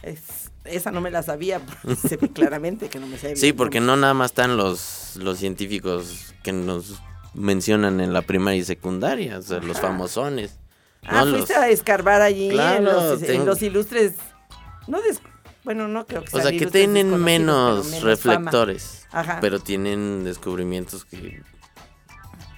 es- 0.03 0.51
esa 0.65 0.91
no 0.91 0.99
me 1.01 1.11
la 1.11 1.21
sabía, 1.23 1.61
se 2.01 2.17
ve 2.17 2.29
claramente 2.29 2.89
que 2.89 2.99
no 2.99 3.07
me 3.07 3.17
sabía. 3.17 3.35
Sí, 3.35 3.53
porque 3.53 3.79
no 3.79 3.95
nada 3.95 4.13
más 4.13 4.31
están 4.31 4.57
los, 4.57 5.15
los 5.17 5.37
científicos 5.37 6.33
que 6.43 6.53
nos 6.53 7.01
mencionan 7.33 7.99
en 8.01 8.13
la 8.13 8.21
primaria 8.23 8.59
y 8.61 8.63
secundaria, 8.63 9.37
o 9.37 9.41
sea, 9.41 9.59
los 9.59 9.79
famosones. 9.79 10.57
Ah, 11.03 11.23
¿no? 11.25 11.31
fuiste 11.35 11.53
Los- 11.53 11.61
a 11.63 11.69
escarbar 11.69 12.21
allí 12.21 12.49
en, 12.49 12.83
los, 12.85 13.21
en 13.23 13.45
los 13.45 13.61
ilustres. 13.61 14.13
No 14.87 15.01
des- 15.01 15.19
bueno, 15.63 15.87
no 15.87 16.05
creo 16.07 16.23
que 16.23 16.35
o 16.37 16.41
sea, 16.41 16.51
que 16.51 16.65
tienen 16.67 17.09
menos, 17.23 17.85
menos 17.87 18.01
reflectores, 18.03 19.07
Ajá. 19.11 19.39
pero 19.41 19.59
tienen 19.59 20.23
descubrimientos 20.23 21.05
que 21.05 21.41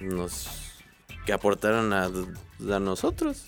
nos 0.00 0.48
que 1.28 1.34
aportaron 1.34 1.92
a, 1.92 2.04
a 2.06 2.80
nosotros 2.80 3.42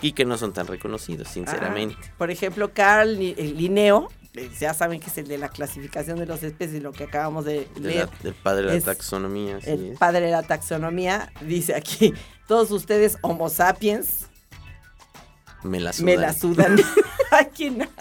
y 0.00 0.12
que 0.12 0.24
no 0.24 0.38
son 0.38 0.52
tan 0.52 0.68
reconocidos, 0.68 1.26
sinceramente. 1.26 1.96
Ah, 2.00 2.14
por 2.16 2.30
ejemplo, 2.30 2.70
Carl 2.72 3.18
Li- 3.18 3.34
Linneo, 3.34 4.08
eh, 4.34 4.48
ya 4.60 4.72
saben 4.72 5.00
que 5.00 5.10
es 5.10 5.18
el 5.18 5.26
de 5.26 5.36
la 5.36 5.48
clasificación 5.48 6.16
de 6.20 6.26
las 6.26 6.44
especies, 6.44 6.80
lo 6.80 6.92
que 6.92 7.02
acabamos 7.02 7.44
de 7.44 7.66
De 7.74 7.80
leer. 7.80 8.06
la- 8.08 8.18
del 8.22 8.34
padre 8.34 8.70
de 8.70 8.78
la 8.78 8.84
taxonomía. 8.84 9.58
el 9.64 9.92
es. 9.94 9.98
padre 9.98 10.26
de 10.26 10.30
la 10.30 10.44
taxonomía 10.44 11.32
dice 11.40 11.74
aquí, 11.74 12.14
todos 12.46 12.70
ustedes 12.70 13.18
homo 13.22 13.48
sapiens 13.48 14.26
Me 15.64 15.80
la 15.80 15.90
me 16.04 16.16
la 16.16 16.32
sudan. 16.32 16.76
sudan. 17.30 17.50
Qué 17.52 17.68
naco. 17.72 17.92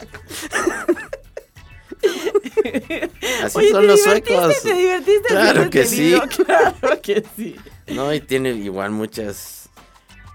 Así 3.43 3.57
Oye, 3.57 3.71
son 3.71 3.81
¿te 3.81 3.87
los 3.87 4.01
suecos. 4.03 4.61
¿Te 4.61 4.73
divertiste 4.75 5.27
Claro 5.27 5.69
que 5.71 5.85
sí. 5.85 6.15
Claro 6.45 7.01
que 7.01 7.23
sí. 7.35 7.55
No, 7.87 8.13
y 8.13 8.19
tiene 8.21 8.51
igual 8.51 8.91
muchas 8.91 9.69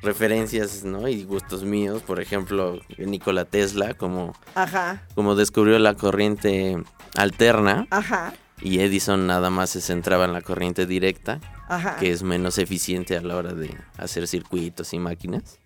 referencias, 0.03 0.85
¿no? 0.85 1.09
Y 1.09 1.25
gustos 1.25 1.65
míos. 1.65 2.03
Por 2.03 2.21
ejemplo, 2.21 2.81
Nikola 2.99 3.45
Tesla, 3.45 3.95
como, 3.95 4.35
Ajá, 4.55 5.03
como 5.15 5.35
descubrió 5.35 5.79
la 5.79 5.95
corriente 5.95 6.77
alterna. 7.17 7.87
ajá, 7.91 8.35
Y 8.61 8.81
Edison 8.81 9.27
nada 9.27 9.51
más 9.51 9.71
se 9.71 9.81
centraba 9.81 10.25
en 10.27 10.33
la 10.33 10.43
corriente 10.43 10.87
directa, 10.87 11.41
ajá. 11.69 11.97
que 11.97 12.11
es 12.13 12.23
menos 12.23 12.59
eficiente 12.59 13.17
a 13.17 13.21
la 13.23 13.37
hora 13.37 13.53
de 13.53 13.75
hacer 13.99 14.27
circuitos 14.29 14.93
y 14.93 14.99
máquinas. 14.99 15.59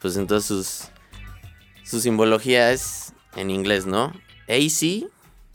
Pues 0.00 0.16
entonces 0.16 0.46
sus, 0.46 0.88
su 1.88 2.00
simbología 2.00 2.72
es 2.72 3.14
en 3.36 3.50
inglés, 3.50 3.86
¿no? 3.86 4.12
AC, 4.48 5.06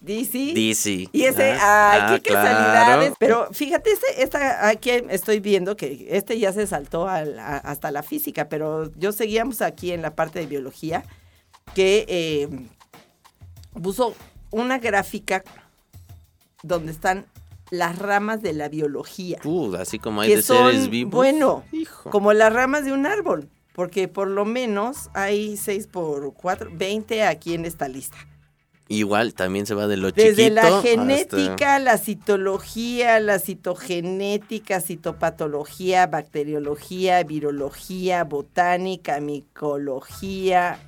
DC. 0.02 0.54
DC. 0.54 1.10
Y 1.14 1.24
ese, 1.24 1.52
Ah, 1.60 1.92
ay, 1.94 2.00
ah, 2.04 2.20
qué 2.24 2.30
claro. 2.30 2.48
casualidades. 2.50 3.14
Pero 3.20 3.48
fíjate, 3.54 3.92
este, 3.92 4.24
esta, 4.24 4.68
aquí 4.68 4.90
estoy 5.10 5.40
viendo 5.40 5.76
que 5.78 6.08
este 6.10 6.40
ya 6.40 6.52
se 6.52 6.66
saltó 6.68 7.08
al- 7.08 7.38
a- 7.40 7.58
hasta 7.58 7.92
la 7.92 8.02
física, 8.04 8.50
pero 8.50 8.92
yo 8.98 9.12
seguíamos 9.12 9.62
aquí 9.62 9.92
en 9.92 10.02
la 10.02 10.16
parte 10.16 10.40
de 10.40 10.48
biología, 10.48 11.04
que 11.76 12.06
eh, 12.08 12.50
puso 13.82 14.16
una 14.50 14.80
gráfica 14.80 15.44
donde 16.64 16.92
están 16.92 17.26
las 17.70 17.98
ramas 17.98 18.42
de 18.42 18.54
la 18.54 18.68
biología. 18.70 19.40
Uh, 19.46 19.76
así 19.76 19.98
como 20.00 20.22
hay 20.22 20.30
que 20.30 20.36
de 20.38 20.42
son, 20.42 20.72
seres 20.72 20.90
vivos. 20.90 21.14
bueno, 21.14 21.64
Hijo. 21.72 22.10
como 22.10 22.34
las 22.34 22.52
ramas 22.52 22.84
de 22.86 22.92
un 22.92 23.06
árbol, 23.06 23.50
porque 23.74 24.08
por 24.10 24.28
lo 24.28 24.44
menos 24.46 25.10
hay 25.14 25.56
6 25.58 25.88
por 25.88 26.34
4, 26.34 26.70
20 26.74 27.24
aquí 27.24 27.54
en 27.54 27.66
esta 27.66 27.88
lista. 27.88 28.18
Igual 28.92 29.34
también 29.34 29.66
se 29.66 29.74
va 29.74 29.88
de 29.88 29.98
lo 29.98 30.12
Desde 30.12 30.36
chiquito 30.36 30.56
la 30.56 30.62
hasta- 30.64 30.82
genética, 30.82 31.80
la 31.80 31.98
citología, 31.98 33.20
la 33.20 33.40
citogenética, 33.40 34.82
citopatología, 34.82 36.08
bacteriología, 36.08 37.24
virología, 37.24 38.24
botánica, 38.24 39.20
micología, 39.22 40.80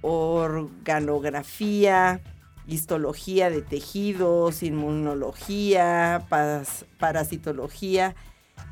organografía, 0.00 2.20
histología 2.66 3.50
de 3.50 3.62
tejidos, 3.62 4.62
inmunología, 4.62 6.22
pas- 6.30 6.84
parasitología. 6.98 8.14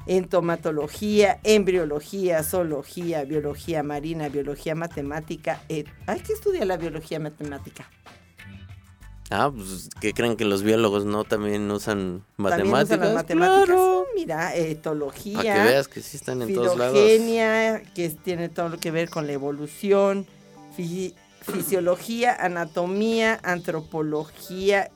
entomatología, 0.09 1.41
embriología, 1.43 2.45
zoología, 2.45 3.25
biología 3.25 3.83
marina, 3.83 4.29
biología 4.29 4.77
matemática. 4.77 5.61
Hay 6.07 6.21
que 6.21 6.33
estudiar 6.33 6.65
la 6.69 6.77
biología 6.77 7.19
matemática. 7.19 7.91
Ah, 9.31 9.51
pues 9.55 9.89
que 10.01 10.13
creen 10.13 10.37
que 10.37 10.45
los 10.45 10.63
biólogos 10.63 11.05
no 11.05 11.25
también 11.25 11.69
usan 11.71 12.23
matemáticas. 12.37 12.59
También 12.59 12.85
usan 12.85 13.01
las 13.01 13.15
matemáticas. 13.15 13.77
Oh, 13.79 14.05
mira, 14.15 14.55
etología. 14.55 15.35
Para 15.43 15.55
que 15.55 15.61
veas 15.71 15.89
que 15.89 16.01
sí 16.01 16.17
están 16.17 16.43
en 16.43 16.55
todos 16.55 16.77
lados. 16.77 16.97
Filogenia, 16.97 17.83
que 17.95 18.09
tiene 18.11 18.49
todo 18.49 18.69
lo 18.69 18.79
que 18.79 18.91
ver 18.93 19.11
con 19.11 19.27
la 19.27 19.33
evolución, 19.33 20.27
fi- 20.77 21.15
fisiología, 21.43 22.37
anatomía, 22.37 23.41
antropología, 23.43 24.91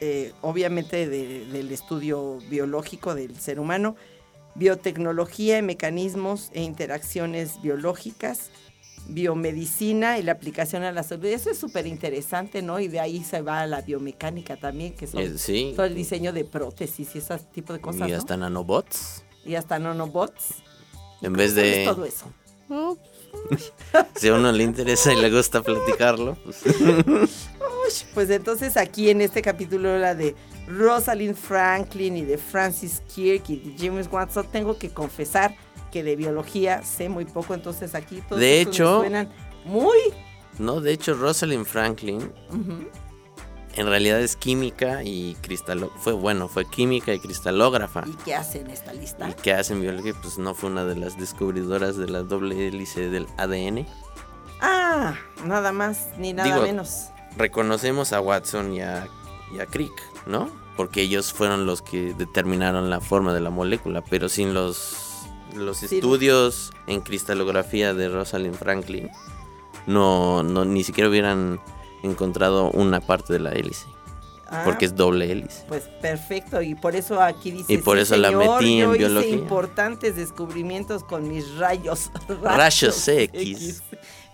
eh, 0.00 0.32
obviamente 0.40 1.08
de- 1.08 1.44
del 1.46 1.70
estudio 1.72 2.38
biológico 2.48 3.14
del 3.14 3.38
ser 3.38 3.60
humano, 3.60 3.96
biotecnología, 4.54 5.60
mecanismos 5.62 6.50
e 6.52 6.62
interacciones 6.62 7.60
biológicas, 7.62 8.50
biomedicina 9.08 10.18
y 10.18 10.22
la 10.22 10.32
aplicación 10.32 10.82
a 10.84 10.92
la 10.92 11.02
salud. 11.02 11.26
Eso 11.26 11.50
es 11.50 11.58
súper 11.58 11.86
interesante, 11.86 12.62
¿no? 12.62 12.80
Y 12.80 12.88
de 12.88 13.00
ahí 13.00 13.22
se 13.24 13.42
va 13.42 13.60
a 13.60 13.66
la 13.66 13.82
biomecánica 13.82 14.56
también, 14.56 14.94
que 14.94 15.06
son 15.06 15.20
Eh, 15.20 15.34
sí. 15.36 15.72
todo 15.76 15.86
el 15.86 15.94
diseño 15.94 16.32
de 16.32 16.44
prótesis 16.44 17.14
y 17.14 17.18
ese 17.18 17.38
tipo 17.52 17.72
de 17.72 17.80
cosas, 17.80 18.08
y 18.08 18.12
¿no? 18.12 18.18
hasta 18.18 18.36
nanobots. 18.36 19.24
Y 19.44 19.54
hasta 19.54 19.78
nanobots. 19.78 20.62
En 21.20 21.32
vez 21.34 21.54
¿Sabes 21.54 21.76
de... 21.76 21.84
todo 21.84 22.04
eso? 22.04 22.32
Si 24.16 24.28
a 24.28 24.34
uno 24.34 24.50
le 24.52 24.62
interesa 24.62 25.12
y 25.12 25.20
le 25.20 25.30
gusta 25.30 25.62
platicarlo, 25.62 26.36
pues... 26.44 26.62
Uy, 26.66 27.92
pues 28.14 28.30
entonces 28.30 28.76
aquí 28.76 29.10
en 29.10 29.20
este 29.20 29.42
capítulo 29.42 29.98
la 29.98 30.14
de 30.14 30.34
Rosalind 30.68 31.34
Franklin 31.34 32.16
y 32.16 32.24
de 32.24 32.38
Francis 32.38 33.02
Kirk 33.12 33.50
y 33.50 33.56
de 33.56 33.74
James 33.78 34.08
Watson, 34.10 34.46
tengo 34.52 34.78
que 34.78 34.90
confesar 34.90 35.54
que 35.92 36.02
de 36.02 36.16
biología 36.16 36.82
sé 36.82 37.08
muy 37.08 37.24
poco, 37.26 37.54
entonces 37.54 37.94
aquí 37.94 38.20
todos 38.28 38.40
De 38.40 38.60
hecho- 38.60 38.98
suenan 39.00 39.30
muy... 39.64 39.96
No, 40.58 40.80
de 40.80 40.92
hecho, 40.92 41.14
Rosalind 41.14 41.64
Franklin 41.66 42.32
en 43.74 43.86
realidad 43.86 44.20
es 44.20 44.36
química 44.36 45.02
y 45.02 45.34
cristalo... 45.40 45.90
Fue 45.96 46.12
bueno, 46.12 46.46
fue 46.48 46.66
química 46.68 47.14
y 47.14 47.18
cristalógrafa. 47.20 48.04
¿Y 48.06 48.12
qué 48.24 48.34
hace 48.34 48.60
en 48.60 48.70
esta 48.70 48.92
lista? 48.92 49.28
¿Y 49.30 49.32
qué 49.34 49.54
hace 49.54 49.72
en 49.72 49.80
biología? 49.80 50.12
Pues 50.20 50.36
no 50.38 50.54
fue 50.54 50.68
una 50.70 50.84
de 50.84 50.96
las 50.96 51.18
descubridoras 51.18 51.96
de 51.96 52.08
la 52.08 52.22
doble 52.22 52.68
hélice 52.68 53.08
del 53.08 53.26
ADN. 53.38 53.86
Ah, 54.60 55.14
nada 55.44 55.72
más 55.72 56.08
ni 56.18 56.32
nada 56.34 56.52
Digo, 56.52 56.66
menos. 56.66 57.06
Reconocemos 57.38 58.12
a 58.12 58.20
Watson 58.20 58.74
y 58.74 58.82
a, 58.82 59.08
y 59.54 59.60
a 59.60 59.66
Crick, 59.66 59.92
¿no? 60.26 60.50
Porque 60.76 61.00
ellos 61.00 61.32
fueron 61.32 61.64
los 61.64 61.80
que 61.80 62.12
determinaron 62.14 62.90
la 62.90 63.00
forma 63.00 63.32
de 63.32 63.40
la 63.40 63.48
molécula, 63.50 64.02
pero 64.02 64.28
sin 64.28 64.52
los, 64.52 64.96
los 65.54 65.78
Sí. 65.78 65.86
estudios 65.96 66.72
en 66.86 67.00
cristalografía 67.00 67.94
de 67.94 68.08
Rosalind 68.08 68.56
Franklin, 68.56 69.10
no, 69.86 70.42
no 70.42 70.64
ni 70.64 70.84
siquiera 70.84 71.08
hubieran 71.10 71.60
encontrado 72.02 72.70
una 72.70 73.00
parte 73.00 73.32
de 73.32 73.38
la 73.40 73.52
hélice, 73.52 73.86
Ah, 74.48 74.62
porque 74.64 74.84
es 74.84 74.94
doble 74.94 75.30
hélice. 75.30 75.64
Pues 75.68 75.84
perfecto, 76.00 76.60
y 76.62 76.74
por 76.74 76.94
eso 76.96 77.20
aquí 77.22 77.50
dice. 77.52 77.72
Y 77.72 77.78
por 77.78 77.96
"Sí, 77.96 78.02
eso 78.02 78.16
la 78.16 78.30
metí 78.32 78.80
en 78.80 78.88
yo 78.88 78.94
hice 78.94 78.98
biología". 78.98 79.30
importantes 79.34 80.16
descubrimientos 80.16 81.04
con 81.04 81.28
mis 81.28 81.56
rayos. 81.56 82.10
Rayos 82.42 83.08
X. 83.08 83.82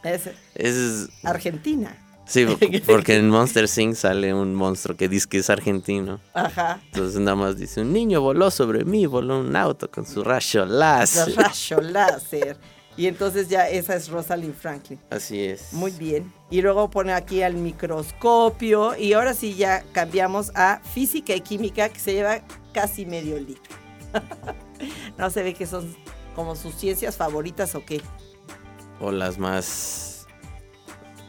Es 0.04 0.28
Es, 0.54 1.08
Argentina. 1.24 1.96
Sí, 2.28 2.46
porque 2.86 3.16
en 3.16 3.30
Monster 3.30 3.68
Inc. 3.76 3.94
sale 3.94 4.32
un 4.32 4.54
monstruo 4.54 4.96
que 4.96 5.08
dice 5.08 5.28
que 5.28 5.38
es 5.38 5.50
argentino. 5.50 6.20
Ajá. 6.34 6.80
Entonces 6.86 7.20
nada 7.20 7.36
más 7.36 7.56
dice, 7.56 7.80
un 7.80 7.92
niño 7.92 8.20
voló 8.20 8.50
sobre 8.50 8.84
mí, 8.84 9.06
voló 9.06 9.40
un 9.40 9.56
auto 9.56 9.90
con 9.90 10.06
su 10.06 10.22
rayo 10.22 10.64
láser. 10.66 11.34
Rayo 11.34 11.80
láser. 11.80 12.56
Y 12.98 13.06
entonces 13.06 13.48
ya 13.48 13.68
esa 13.68 13.94
es 13.94 14.08
Rosalind 14.08 14.56
Franklin. 14.56 14.98
Así 15.08 15.40
es. 15.44 15.72
Muy 15.72 15.92
bien. 15.92 16.32
Y 16.50 16.62
luego 16.62 16.90
pone 16.90 17.12
aquí 17.12 17.42
al 17.42 17.54
microscopio. 17.54 18.96
Y 18.96 19.12
ahora 19.12 19.34
sí 19.34 19.54
ya 19.54 19.84
cambiamos 19.92 20.50
a 20.56 20.80
física 20.80 21.32
y 21.32 21.40
química, 21.40 21.90
que 21.90 22.00
se 22.00 22.12
lleva 22.12 22.40
casi 22.72 23.06
medio 23.06 23.38
litro. 23.38 23.76
no 25.16 25.30
se 25.30 25.44
ve 25.44 25.54
que 25.54 25.64
son 25.64 25.94
como 26.34 26.56
sus 26.56 26.74
ciencias 26.74 27.16
favoritas 27.16 27.76
o 27.76 27.84
qué. 27.84 28.02
O 29.00 29.12
las 29.12 29.38
más... 29.38 30.17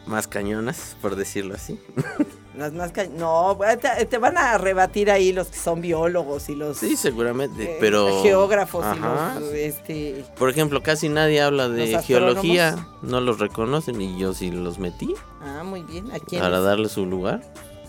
Más 0.06 0.26
cañonas, 0.26 0.96
por 1.02 1.14
decirlo 1.16 1.54
así. 1.54 1.78
Las 2.56 2.72
más 2.72 2.90
ca- 2.92 3.06
No, 3.06 3.56
te, 3.80 4.04
te 4.06 4.18
van 4.18 4.36
a 4.36 4.58
rebatir 4.58 5.10
ahí 5.10 5.32
los 5.32 5.46
que 5.48 5.56
son 5.56 5.80
biólogos 5.80 6.48
y 6.48 6.56
los 6.56 6.78
Sí, 6.78 6.96
seguramente, 6.96 7.62
eh, 7.64 7.76
pero... 7.80 8.22
geógrafos 8.22 8.84
Ajá. 8.84 9.34
y 9.36 9.40
los 9.40 9.52
este 9.54 10.24
Por 10.36 10.50
ejemplo, 10.50 10.82
casi 10.82 11.08
nadie 11.08 11.40
habla 11.40 11.68
de 11.68 12.02
geología. 12.02 12.86
No 13.02 13.20
los 13.20 13.38
reconocen 13.38 14.00
y 14.02 14.18
yo 14.18 14.34
sí 14.34 14.50
los 14.50 14.78
metí 14.78 15.14
Ah, 15.40 15.62
muy 15.64 15.82
bien. 15.84 16.10
¿A 16.12 16.18
quién? 16.18 16.42
para 16.42 16.60
darle 16.60 16.88
su 16.88 17.06
lugar. 17.06 17.40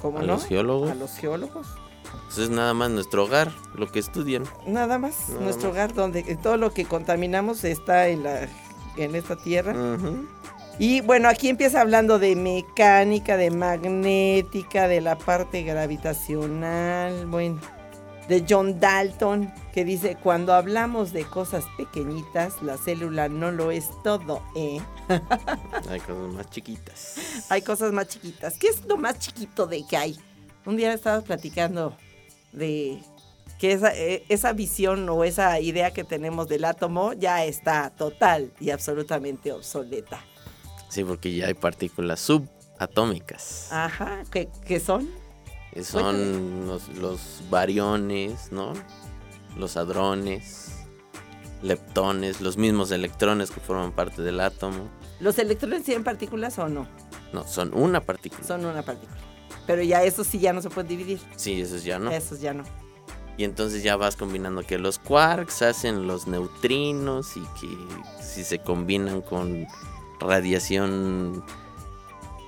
¿Cómo 0.01 0.19
a 0.19 0.21
no? 0.21 0.27
los 0.33 0.45
geólogos. 0.45 0.91
A 0.91 0.95
los 0.95 1.11
geólogos. 1.17 1.67
Eso 2.29 2.43
es 2.43 2.49
nada 2.49 2.73
más 2.73 2.89
nuestro 2.91 3.23
hogar, 3.25 3.51
lo 3.75 3.91
que 3.91 3.99
estudian. 3.99 4.43
Nada 4.67 4.97
más, 4.99 5.29
Nada 5.29 5.41
nuestro 5.41 5.69
más. 5.69 5.73
hogar 5.75 5.93
donde 5.93 6.23
todo 6.41 6.57
lo 6.57 6.71
que 6.73 6.85
contaminamos 6.85 7.63
está 7.63 8.07
en 8.09 8.23
la 8.23 8.47
en 8.97 9.15
esta 9.15 9.35
tierra. 9.37 9.71
Ujú. 9.73 10.27
Y 10.79 11.01
bueno, 11.01 11.29
aquí 11.29 11.49
empieza 11.49 11.81
hablando 11.81 12.17
de 12.17 12.35
mecánica, 12.35 13.37
de 13.37 13.51
magnética, 13.51 14.87
de 14.87 15.01
la 15.01 15.17
parte 15.17 15.63
gravitacional, 15.63 17.27
bueno, 17.27 17.59
de 18.27 18.45
John 18.47 18.79
Dalton, 18.79 19.53
que 19.73 19.85
dice, 19.85 20.15
cuando 20.15 20.53
hablamos 20.53 21.11
de 21.11 21.23
cosas 21.25 21.65
pequeñitas, 21.77 22.61
la 22.61 22.77
célula 22.77 23.29
no 23.29 23.51
lo 23.51 23.71
es 23.71 23.89
todo, 24.03 24.41
¿eh? 24.55 24.79
Hay 25.89 25.99
cosas 25.99 26.33
más 26.33 26.49
chiquitas. 26.49 27.15
Hay 27.49 27.61
cosas 27.61 27.91
más 27.91 28.07
chiquitas. 28.07 28.57
¿Qué 28.57 28.67
es 28.67 28.85
lo 28.85 28.97
más 28.97 29.19
chiquito 29.19 29.67
de 29.67 29.85
que 29.85 29.97
hay? 29.97 30.19
Un 30.65 30.77
día 30.77 30.93
estabas 30.93 31.23
platicando 31.23 31.95
de 32.53 32.99
que 33.59 33.73
esa, 33.73 33.91
esa 33.93 34.53
visión 34.53 35.07
o 35.09 35.23
esa 35.23 35.59
idea 35.59 35.91
que 35.91 36.03
tenemos 36.03 36.47
del 36.47 36.65
átomo 36.65 37.13
ya 37.13 37.43
está 37.45 37.91
total 37.91 38.51
y 38.59 38.71
absolutamente 38.71 39.51
obsoleta. 39.51 40.23
Sí, 40.91 41.05
porque 41.05 41.33
ya 41.33 41.47
hay 41.47 41.53
partículas 41.53 42.19
subatómicas. 42.19 43.71
Ajá, 43.71 44.23
¿qué, 44.29 44.49
qué 44.65 44.81
son? 44.81 45.09
Que 45.73 45.85
son 45.85 46.67
los, 46.67 46.89
los 46.97 47.41
bariones, 47.49 48.51
¿no? 48.51 48.73
Los 49.55 49.77
hadrones, 49.77 50.73
leptones, 51.61 52.41
los 52.41 52.57
mismos 52.57 52.91
electrones 52.91 53.51
que 53.51 53.61
forman 53.61 53.93
parte 53.93 54.21
del 54.21 54.41
átomo. 54.41 54.89
¿Los 55.21 55.39
electrones 55.39 55.83
tienen 55.83 56.03
partículas 56.03 56.59
o 56.59 56.67
no? 56.67 56.85
No, 57.31 57.47
son 57.47 57.73
una 57.73 58.01
partícula. 58.01 58.43
Son 58.43 58.65
una 58.65 58.81
partícula. 58.81 59.17
Pero 59.65 59.83
ya 59.83 60.03
esos 60.03 60.27
sí 60.27 60.39
ya 60.39 60.51
no 60.51 60.61
se 60.61 60.69
pueden 60.69 60.89
dividir. 60.89 61.21
Sí, 61.37 61.61
esos 61.61 61.85
ya 61.85 61.99
no. 61.99 62.11
Esos 62.11 62.41
ya 62.41 62.53
no. 62.53 62.65
Y 63.37 63.45
entonces 63.45 63.81
ya 63.81 63.95
vas 63.95 64.17
combinando 64.17 64.61
que 64.63 64.77
los 64.77 64.99
quarks 64.99 65.61
hacen 65.61 66.05
los 66.05 66.27
neutrinos 66.27 67.37
y 67.37 67.41
que 67.61 67.77
si 68.21 68.43
se 68.43 68.59
combinan 68.59 69.21
con 69.21 69.65
radiación 70.21 71.43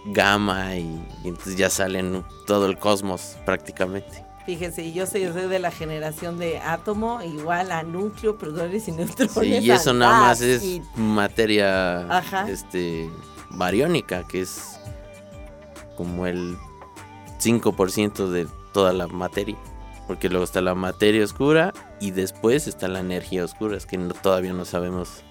gamma 0.05 0.75
y, 0.77 1.05
y 1.23 1.27
entonces 1.29 1.55
ya 1.57 1.69
salen 1.69 2.23
todo 2.45 2.65
el 2.65 2.77
cosmos 2.77 3.35
prácticamente. 3.45 4.23
Fíjense, 4.45 4.91
yo 4.91 5.05
soy, 5.07 5.25
soy 5.31 5.47
de 5.47 5.59
la 5.59 5.71
generación 5.71 6.37
de 6.37 6.59
átomo 6.59 7.21
igual 7.21 7.71
a 7.71 7.83
núcleo, 7.83 8.37
protones 8.37 8.87
y 8.89 8.91
neutrones. 8.91 9.31
Sí, 9.33 9.47
y 9.65 9.71
eso 9.71 9.93
nada 9.93 10.19
más 10.19 10.41
es 10.41 10.61
y- 10.63 10.81
materia 10.97 11.99
Ajá. 12.17 12.49
este 12.49 13.09
bariónica, 13.51 14.27
que 14.27 14.41
es 14.41 14.77
como 15.95 16.27
el 16.27 16.57
5% 17.39 18.27
de 18.29 18.47
toda 18.73 18.91
la 18.91 19.07
materia. 19.07 19.57
Porque 20.07 20.27
luego 20.27 20.43
está 20.43 20.59
la 20.59 20.75
materia 20.75 21.23
oscura 21.23 21.71
y 22.01 22.11
después 22.11 22.67
está 22.67 22.89
la 22.89 22.99
energía 22.99 23.45
oscura, 23.45 23.77
es 23.77 23.85
que 23.85 23.97
no- 23.97 24.13
todavía 24.13 24.51
no 24.51 24.65
sabemos 24.65 25.23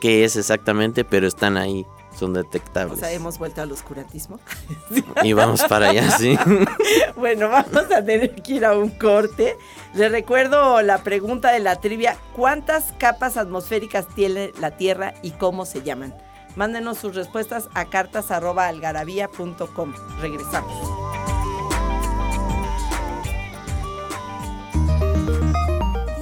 qué 0.00 0.24
es 0.24 0.36
exactamente, 0.36 1.04
pero 1.04 1.26
están 1.26 1.56
ahí, 1.56 1.86
son 2.18 2.30
O 2.30 2.34
detectables. 2.34 3.00
sea, 3.00 3.10
hemos 3.12 3.38
vuelto 3.38 3.62
al 3.62 3.72
oscurantismo. 3.72 4.38
Y 5.22 5.32
vamos 5.32 5.62
para 5.64 5.90
allá, 5.90 6.10
sí. 6.16 6.38
bueno, 7.16 7.48
vamos 7.48 7.90
a 7.92 8.04
tener 8.04 8.34
que 8.42 8.52
ir 8.54 8.64
a 8.64 8.76
un 8.76 8.90
corte. 8.90 9.56
Les 9.94 10.10
recuerdo 10.12 10.80
la 10.82 10.98
pregunta 11.02 11.50
de 11.52 11.60
la 11.60 11.80
trivia. 11.80 12.16
¿Cuántas 12.36 12.92
capas 12.98 13.36
atmosféricas 13.36 14.06
tiene 14.14 14.52
la 14.60 14.72
Tierra 14.76 15.14
y 15.22 15.32
cómo 15.32 15.66
se 15.66 15.82
llaman? 15.82 16.14
Mándenos 16.56 16.98
sus 16.98 17.14
respuestas 17.14 17.68
a 17.74 17.84
cartas.algarabía.com. 17.86 19.94
Regresamos. 20.20 20.72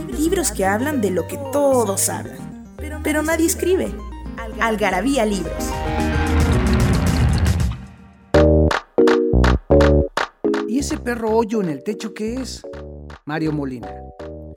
Libros 0.08 0.50
que 0.52 0.64
hablan 0.64 1.00
de 1.00 1.10
lo 1.10 1.26
que 1.26 1.38
todos 1.52 2.08
hablan, 2.08 2.45
pero 3.06 3.22
nadie 3.22 3.46
escribe. 3.46 3.94
Algarabía 4.60 5.24
Libros. 5.24 5.70
¿Y 10.66 10.80
ese 10.80 10.98
perro 10.98 11.30
hoyo 11.30 11.62
en 11.62 11.68
el 11.68 11.84
techo 11.84 12.12
qué 12.12 12.34
es? 12.34 12.62
Mario 13.24 13.52
Molina. 13.52 13.94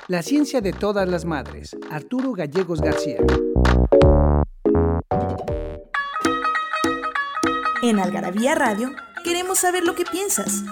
La 0.08 0.24
ciencia 0.24 0.62
de 0.62 0.74
todas 0.74 1.08
las 1.08 1.26
madres. 1.26 1.78
Arturo 1.92 2.34
Gallegos 2.34 2.82
García. 2.82 3.20
En 7.84 8.00
Algarabía 8.00 8.56
Radio 8.56 8.90
queremos 9.24 9.60
saber 9.60 9.84
lo 9.84 9.94
que 9.94 10.06
piensas. 10.06 10.64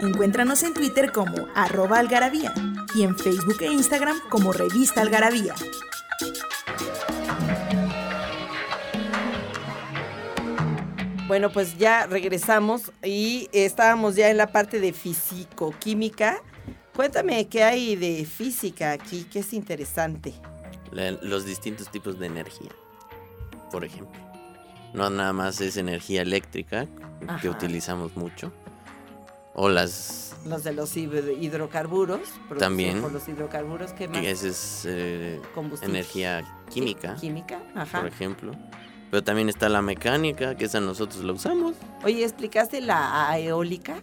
Encuéntranos 0.00 0.62
en 0.62 0.72
Twitter 0.72 1.10
como 1.10 1.48
arroba 1.56 1.98
algarabía 1.98 2.54
y 2.94 3.02
en 3.02 3.16
Facebook 3.18 3.56
e 3.60 3.66
Instagram 3.72 4.20
como 4.28 4.52
revista 4.52 5.00
algarabía. 5.00 5.54
Bueno, 11.26 11.50
pues 11.50 11.78
ya 11.78 12.06
regresamos 12.06 12.92
y 13.02 13.48
estábamos 13.52 14.14
ya 14.14 14.30
en 14.30 14.36
la 14.36 14.48
parte 14.52 14.78
de 14.78 14.92
físico-química. 14.92 16.38
Cuéntame 16.94 17.48
qué 17.48 17.64
hay 17.64 17.96
de 17.96 18.24
física 18.26 18.92
aquí, 18.92 19.24
que 19.24 19.40
es 19.40 19.52
interesante. 19.52 20.34
La- 20.92 21.12
los 21.12 21.44
distintos 21.46 21.90
tipos 21.90 22.18
de 22.20 22.26
energía, 22.26 22.70
por 23.72 23.84
ejemplo. 23.84 24.20
No 24.92 25.10
nada 25.10 25.32
más 25.32 25.60
es 25.60 25.76
energía 25.76 26.22
eléctrica, 26.22 26.86
Ajá. 27.26 27.40
que 27.40 27.48
utilizamos 27.48 28.16
mucho. 28.16 28.52
O 29.54 29.68
las... 29.68 30.34
Los 30.44 30.62
de 30.64 30.72
los 30.72 30.94
hid- 30.96 31.40
hidrocarburos. 31.40 32.20
También. 32.58 33.00
Por 33.00 33.12
los 33.12 33.26
hidrocarburos, 33.28 33.92
¿qué 33.92 34.08
más? 34.08 34.20
que 34.20 34.30
esa 34.30 34.48
es 34.48 34.82
eh, 34.86 35.40
energía 35.82 36.44
química, 36.70 37.14
Química, 37.16 37.62
ajá. 37.74 38.00
por 38.00 38.08
ejemplo. 38.08 38.52
Pero 39.10 39.22
también 39.24 39.48
está 39.48 39.68
la 39.68 39.80
mecánica, 39.80 40.56
que 40.56 40.64
esa 40.66 40.80
nosotros 40.80 41.24
la 41.24 41.32
usamos. 41.32 41.76
Oye, 42.04 42.24
¿explicaste 42.24 42.80
la 42.80 43.38
eólica? 43.38 44.02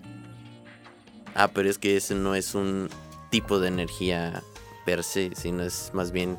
Ah, 1.35 1.47
pero 1.49 1.69
es 1.69 1.77
que 1.77 1.97
ese 1.97 2.15
no 2.15 2.33
es 2.33 2.55
un 2.55 2.89
tipo 3.29 3.59
de 3.59 3.67
energía 3.67 4.41
per 4.85 5.03
se, 5.03 5.31
sino 5.35 5.63
es 5.63 5.91
más 5.93 6.11
bien 6.11 6.37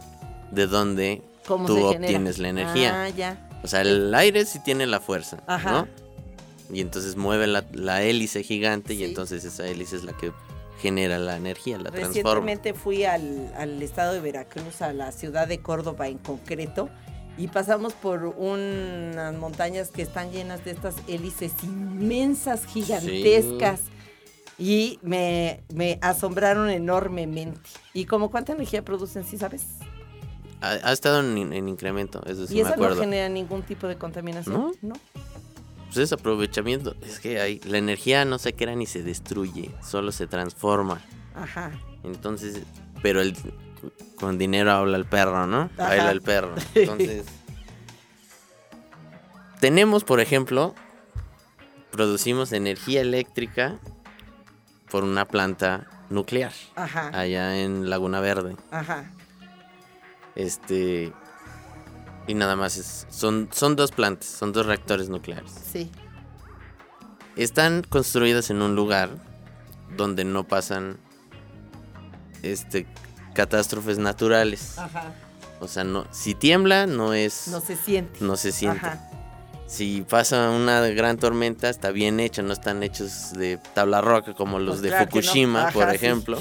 de 0.50 0.66
dónde 0.66 1.22
¿Cómo 1.46 1.66
tú 1.66 1.84
obtienes 1.84 2.38
la 2.38 2.48
energía. 2.48 3.04
Ah, 3.04 3.08
ya. 3.08 3.48
O 3.62 3.66
sea, 3.68 3.82
el 3.82 4.12
aire 4.14 4.44
sí 4.46 4.58
tiene 4.64 4.86
la 4.86 5.00
fuerza, 5.00 5.42
Ajá. 5.46 5.72
¿no? 5.72 5.88
Y 6.72 6.80
entonces 6.80 7.16
mueve 7.16 7.46
la, 7.46 7.64
la 7.72 8.02
hélice 8.02 8.42
gigante 8.42 8.94
Sí. 8.94 9.00
y 9.00 9.04
entonces 9.04 9.44
esa 9.44 9.66
hélice 9.66 9.96
es 9.96 10.04
la 10.04 10.14
que 10.16 10.32
genera 10.80 11.18
la 11.18 11.36
energía, 11.36 11.76
la 11.78 11.90
transforma. 11.90 12.08
Recientemente 12.46 12.74
fui 12.74 13.04
al, 13.04 13.52
al 13.56 13.80
estado 13.82 14.14
de 14.14 14.20
Veracruz, 14.20 14.82
a 14.82 14.92
la 14.92 15.12
ciudad 15.12 15.46
de 15.46 15.60
Córdoba 15.60 16.08
en 16.08 16.18
concreto, 16.18 16.88
y 17.38 17.48
pasamos 17.48 17.92
por 17.92 18.24
unas 18.24 19.34
montañas 19.34 19.90
que 19.90 20.02
están 20.02 20.32
llenas 20.32 20.64
de 20.64 20.72
estas 20.72 20.96
hélices 21.06 21.52
inmensas, 21.62 22.64
gigantescas. 22.66 23.80
Y 24.58 24.98
me, 25.02 25.62
me 25.74 25.98
asombraron 26.02 26.68
enormemente. 26.70 27.60
¿Y 27.94 28.04
como 28.04 28.30
cuánta 28.30 28.52
energía 28.52 28.84
producen, 28.84 29.24
sí 29.24 29.38
sabes? 29.38 29.64
Ha, 30.60 30.72
ha 30.84 30.92
estado 30.92 31.20
en, 31.20 31.52
en 31.52 31.68
incremento, 31.68 32.22
eso 32.26 32.46
sí 32.46 32.58
y 32.58 32.62
me 32.62 32.70
eso 32.70 32.76
no 32.78 32.94
genera 32.94 33.28
ningún 33.28 33.62
tipo 33.62 33.88
de 33.88 33.96
contaminación. 33.96 34.72
¿No? 34.82 34.94
Pues 35.92 36.04
es 36.04 36.12
aprovechamiento. 36.12 36.96
Es 37.02 37.20
que 37.20 37.38
hay, 37.38 37.60
la 37.64 37.76
energía 37.76 38.24
no 38.24 38.38
se 38.38 38.54
crea 38.54 38.74
ni 38.74 38.86
se 38.86 39.02
destruye, 39.02 39.70
solo 39.82 40.10
se 40.10 40.26
transforma. 40.26 41.02
Ajá. 41.34 41.70
Entonces, 42.02 42.62
pero 43.02 43.20
el 43.20 43.36
con 44.16 44.38
dinero 44.38 44.70
habla 44.70 44.96
el 44.96 45.04
perro, 45.04 45.46
¿no? 45.46 45.68
Ajá. 45.76 45.88
Baila 45.88 46.10
el 46.12 46.22
perro. 46.22 46.54
Entonces, 46.74 47.26
tenemos, 49.60 50.04
por 50.04 50.20
ejemplo, 50.20 50.74
producimos 51.90 52.52
energía 52.52 53.02
eléctrica 53.02 53.78
por 54.90 55.04
una 55.04 55.26
planta 55.26 55.88
nuclear 56.08 56.52
Ajá. 56.74 57.10
allá 57.12 57.58
en 57.60 57.90
Laguna 57.90 58.20
Verde. 58.20 58.56
Ajá. 58.70 59.10
Este 60.36 61.12
y 62.26 62.34
nada 62.34 62.56
más 62.56 62.76
es, 62.76 63.06
son 63.10 63.48
son 63.52 63.76
dos 63.76 63.90
plantas, 63.92 64.26
son 64.28 64.52
dos 64.52 64.66
reactores 64.66 65.08
nucleares. 65.08 65.50
Sí. 65.72 65.90
Están 67.36 67.82
construidas 67.82 68.50
en 68.50 68.60
un 68.62 68.76
lugar 68.76 69.10
donde 69.96 70.24
no 70.24 70.44
pasan 70.46 70.98
este 72.42 72.86
catástrofes 73.34 73.98
naturales. 73.98 74.78
Ajá. 74.78 75.14
O 75.60 75.68
sea, 75.68 75.84
no 75.84 76.06
si 76.10 76.34
tiembla 76.34 76.86
no 76.86 77.14
es 77.14 77.48
No 77.48 77.60
se 77.60 77.76
siente. 77.76 78.18
no 78.24 78.36
se 78.36 78.52
siente. 78.52 78.86
Ajá. 78.86 79.08
Si 79.66 80.02
pasa 80.02 80.50
una 80.50 80.80
gran 80.88 81.16
tormenta 81.16 81.70
está 81.70 81.92
bien 81.92 82.20
hecha, 82.20 82.42
no 82.42 82.52
están 82.52 82.82
hechos 82.82 83.32
de 83.32 83.58
tabla 83.74 84.02
roca 84.02 84.34
como 84.34 84.58
los 84.58 84.74
Pues 84.80 84.82
de 84.82 84.88
claro 84.90 85.06
que 85.08 85.16
no. 85.16 85.22
Fukushima, 85.22 85.62
Ajá, 85.62 85.72
por 85.72 85.88
sí. 85.88 85.94
ejemplo. 85.96 86.38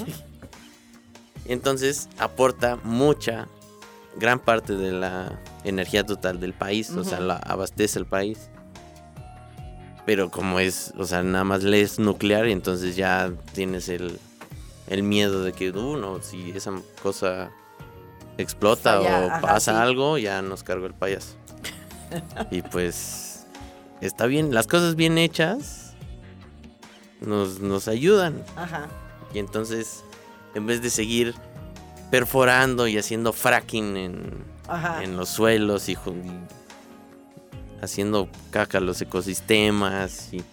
Entonces 1.46 2.08
aporta 2.18 2.76
mucha, 2.84 3.48
gran 4.16 4.38
parte 4.38 4.74
de 4.74 4.92
la 4.92 5.40
energía 5.64 6.04
total 6.04 6.40
del 6.40 6.52
país, 6.52 6.90
o 6.90 7.04
sea, 7.04 7.20
la 7.20 7.36
abastece 7.36 7.98
el 7.98 8.06
país. 8.06 8.50
Pero 10.04 10.30
como 10.30 10.58
es, 10.58 10.92
o 10.98 11.04
sea, 11.04 11.22
nada 11.22 11.44
más 11.44 11.62
le 11.62 11.80
es 11.80 11.98
nuclear 11.98 12.48
y 12.48 12.52
entonces 12.52 12.96
ya 12.96 13.32
tienes 13.52 13.88
el, 13.88 14.18
el 14.88 15.02
miedo 15.02 15.44
de 15.44 15.52
que, 15.52 15.70
uh, 15.70 15.96
no, 15.96 16.20
si 16.22 16.50
esa 16.50 16.72
cosa 17.02 17.50
explota 18.36 19.00
o 19.00 19.06
ajá, 19.06 19.40
pasa 19.40 19.72
sí. 19.72 19.78
algo, 19.78 20.18
ya 20.18 20.42
nos 20.42 20.64
cargó 20.64 20.86
el 20.86 20.94
payaso. 20.94 21.36
y 22.50 22.62
pues 22.62 23.46
está 24.00 24.26
bien, 24.26 24.52
las 24.52 24.66
cosas 24.66 24.96
bien 24.96 25.18
hechas 25.18 25.94
nos, 27.20 27.60
nos 27.60 27.86
ayudan. 27.86 28.42
Ajá. 28.56 28.88
Y 29.32 29.38
entonces, 29.38 30.04
en 30.54 30.66
vez 30.66 30.82
de 30.82 30.90
seguir 30.90 31.34
perforando 32.12 32.86
y 32.88 32.98
haciendo 32.98 33.32
fracking 33.32 33.96
en, 33.96 35.16
los 35.16 35.30
suelos 35.30 35.88
y, 35.88 35.96
haciendo 37.80 38.28
caca 38.50 38.80
los 38.80 39.00
ecosistemas. 39.00 40.30
Y... 40.30 40.44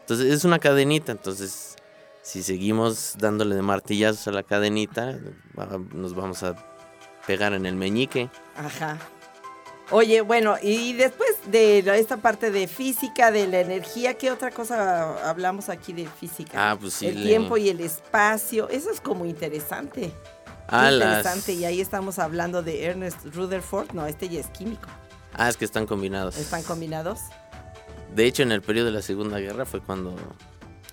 Entonces 0.00 0.26
es 0.30 0.44
una 0.44 0.58
cadenita, 0.58 1.10
entonces 1.10 1.76
si 2.20 2.42
seguimos 2.42 3.14
dándole 3.16 3.54
de 3.54 3.62
martillazos 3.62 4.28
a 4.28 4.32
la 4.32 4.42
cadenita, 4.42 5.18
nos 5.94 6.14
vamos 6.14 6.42
a 6.42 6.54
pegar 7.26 7.54
en 7.54 7.64
el 7.64 7.76
meñique. 7.76 8.28
Ajá. 8.54 8.98
Oye, 9.92 10.20
bueno, 10.20 10.56
y 10.62 10.92
después 10.92 11.30
de 11.46 11.78
esta 11.98 12.18
parte 12.18 12.50
de 12.50 12.68
física, 12.68 13.30
de 13.30 13.48
la 13.48 13.60
energía, 13.60 14.18
¿qué 14.18 14.30
otra 14.30 14.50
cosa 14.50 15.28
hablamos 15.30 15.70
aquí 15.70 15.94
de 15.94 16.06
física? 16.06 16.72
Ah, 16.72 16.76
pues 16.78 16.92
sí. 16.92 17.06
el 17.06 17.22
le- 17.22 17.26
tiempo 17.26 17.56
y 17.56 17.70
el 17.70 17.80
espacio, 17.80 18.68
eso 18.68 18.90
es 18.90 19.00
como 19.00 19.24
interesante. 19.24 20.12
Ah, 20.70 20.90
las- 20.90 21.08
interesante, 21.18 21.52
y 21.54 21.64
ahí 21.64 21.80
estamos 21.80 22.18
hablando 22.18 22.62
de 22.62 22.84
Ernest 22.84 23.24
Rutherford, 23.34 23.92
no, 23.92 24.06
este 24.06 24.28
ya 24.28 24.40
es 24.40 24.46
químico. 24.48 24.88
Ah, 25.34 25.48
es 25.48 25.56
que 25.56 25.64
están 25.64 25.86
combinados. 25.86 26.36
¿Están 26.36 26.62
combinados? 26.62 27.20
De 28.14 28.24
hecho, 28.26 28.42
en 28.42 28.52
el 28.52 28.62
periodo 28.62 28.86
de 28.86 28.92
la 28.92 29.02
Segunda 29.02 29.38
Guerra 29.38 29.64
fue 29.66 29.80
cuando... 29.80 30.16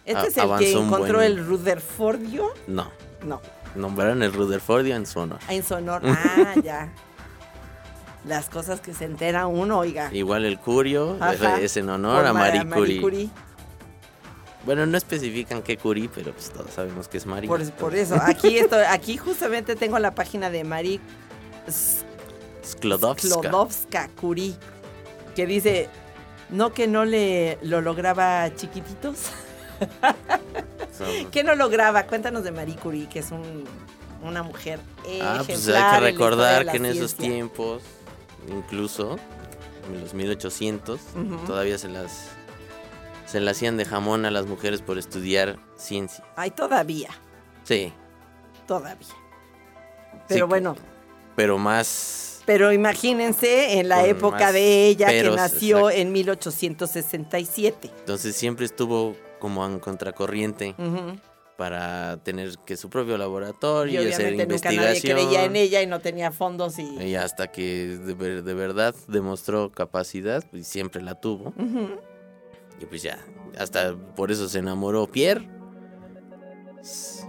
¿Este 0.05 0.27
es 0.27 0.37
el 0.37 0.49
que 0.57 0.71
encontró 0.71 1.15
buen- 1.19 1.25
el 1.31 1.45
Rutherfordio? 1.45 2.49
No, 2.67 2.91
No, 3.25 3.41
nombraron 3.75 4.21
el 4.23 4.31
Rutherfordio 4.31 4.95
en 4.95 5.05
su 5.05 5.19
honor. 5.19 5.39
en 5.49 5.63
sonor. 5.63 6.01
Ah, 6.05 6.53
ya. 6.63 6.93
Las 8.25 8.49
cosas 8.49 8.81
que 8.81 8.93
se 8.93 9.05
entera 9.05 9.47
uno, 9.47 9.79
oiga. 9.79 10.09
Igual 10.13 10.45
el 10.45 10.59
Curio 10.59 11.17
Ajá. 11.19 11.59
es 11.61 11.77
en 11.77 11.89
honor 11.89 12.17
Por 12.17 12.25
a 12.27 12.33
Mara- 12.33 12.63
Marie 12.65 12.99
Curie. 13.01 13.29
Bueno, 14.67 14.85
no 14.85 14.97
especifican 14.97 15.63
qué 15.63 15.77
Curie, 15.77 16.09
pero 16.13 16.33
pues 16.33 16.51
todos 16.51 16.69
sabemos 16.71 17.07
que 17.07 17.17
es 17.17 17.25
Marie. 17.25 17.47
Por, 17.47 17.63
por 17.71 17.95
eso, 17.95 18.15
aquí 18.21 18.57
estoy, 18.59 18.83
aquí 18.83 19.17
justamente 19.17 19.75
tengo 19.77 19.97
la 19.97 20.13
página 20.13 20.49
de 20.51 20.63
Marie 20.63 20.99
Sklodowska. 22.65 23.27
Sklodowska 23.29 24.09
Curie, 24.19 24.53
que 25.35 25.45
dice, 25.47 25.89
no 26.49 26.73
que 26.73 26.85
no 26.87 27.05
le 27.05 27.57
lo 27.61 27.81
lograba 27.81 28.53
chiquititos. 28.55 29.17
¿Qué 31.31 31.43
no 31.43 31.55
lograba? 31.55 32.03
Cuéntanos 32.03 32.43
de 32.43 32.51
Marie 32.51 32.75
Curie, 32.75 33.07
que 33.07 33.19
es 33.19 33.31
un- 33.31 33.63
una 34.23 34.41
mujer 34.43 34.79
Ah, 35.21 35.43
pues 35.45 35.49
hay 35.49 35.53
ejemplar 35.75 35.99
que 35.99 36.05
recordar 36.11 36.71
que 36.71 36.77
en 36.77 36.85
esos 36.87 37.13
tiempos, 37.15 37.83
incluso 38.49 39.17
en 39.93 40.01
los 40.01 40.13
1800, 40.13 40.99
Ujú. 41.15 41.37
todavía 41.45 41.77
se 41.77 41.87
las 41.87 42.29
se 43.27 43.39
le 43.39 43.51
hacían 43.51 43.77
de 43.77 43.85
jamón 43.85 44.25
a 44.25 44.31
las 44.31 44.47
mujeres 44.47 44.81
por 44.81 44.97
estudiar 44.97 45.59
ciencia. 45.75 46.23
Ay, 46.35 46.49
todavía, 46.49 47.09
Sí, 47.63 47.93
todavía. 48.65 49.07
Pero 50.27 50.45
Sí, 50.45 50.49
bueno, 50.49 50.75
pero 51.35 51.57
más 51.59 52.41
pero 52.45 52.71
imagínense 52.71 53.77
en 53.79 53.89
la 53.89 54.05
época 54.07 54.39
más 54.45 54.53
de 54.53 54.87
ella 54.87 55.07
que 55.09 55.29
nació 55.29 55.89
exacto. 55.89 56.01
en 56.01 56.11
1867. 56.13 57.91
entonces 57.99 58.35
siempre 58.35 58.65
estuvo 58.65 59.15
como 59.39 59.65
en 59.65 59.79
contracorriente 59.79 60.73
para 61.57 62.17
tener 62.23 62.55
que 62.65 62.77
su 62.77 62.89
propio 62.89 63.15
Y 63.15 63.17
laboratorio 63.17 64.01
y, 64.03 64.07
hacer 64.07 64.27
obviamente 64.27 64.53
nunca 64.53 64.69
nadie 64.71 64.87
investigación. 64.87 65.27
creía 65.27 65.43
en 65.45 65.55
ella 65.55 65.81
y 65.81 65.87
no 65.87 65.99
tenía 65.99 66.31
fondos 66.31 66.77
y... 66.79 66.83
Y 67.03 67.15
hasta 67.15 67.51
que 67.51 67.97
de, 67.99 68.13
ver- 68.13 68.43
de 68.43 68.53
verdad 68.53 68.93
demostró 69.07 69.71
capacidad, 69.71 70.43
pues 70.51 70.67
siempre 70.67 71.01
la 71.01 71.15
tuvo. 71.19 71.49
Ujú. 71.57 71.99
Y 72.79 72.85
pues 72.85 73.01
ya, 73.03 73.17
hasta 73.57 73.95
por 74.15 74.31
eso 74.31 74.47
se 74.49 74.59
enamoró 74.59 75.07
Pierre. 75.07 75.49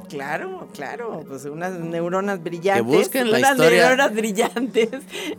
claro, 0.09 0.69
claro, 0.73 1.25
pues 1.27 1.45
unas 1.47 1.73
neuronas 1.79 2.43
brillantes, 2.43 2.85
busquen 2.85 3.31
la 3.31 3.39
unas 3.39 3.51
historia- 3.53 3.87
neuronas 3.89 4.15
brillantes 4.15 4.89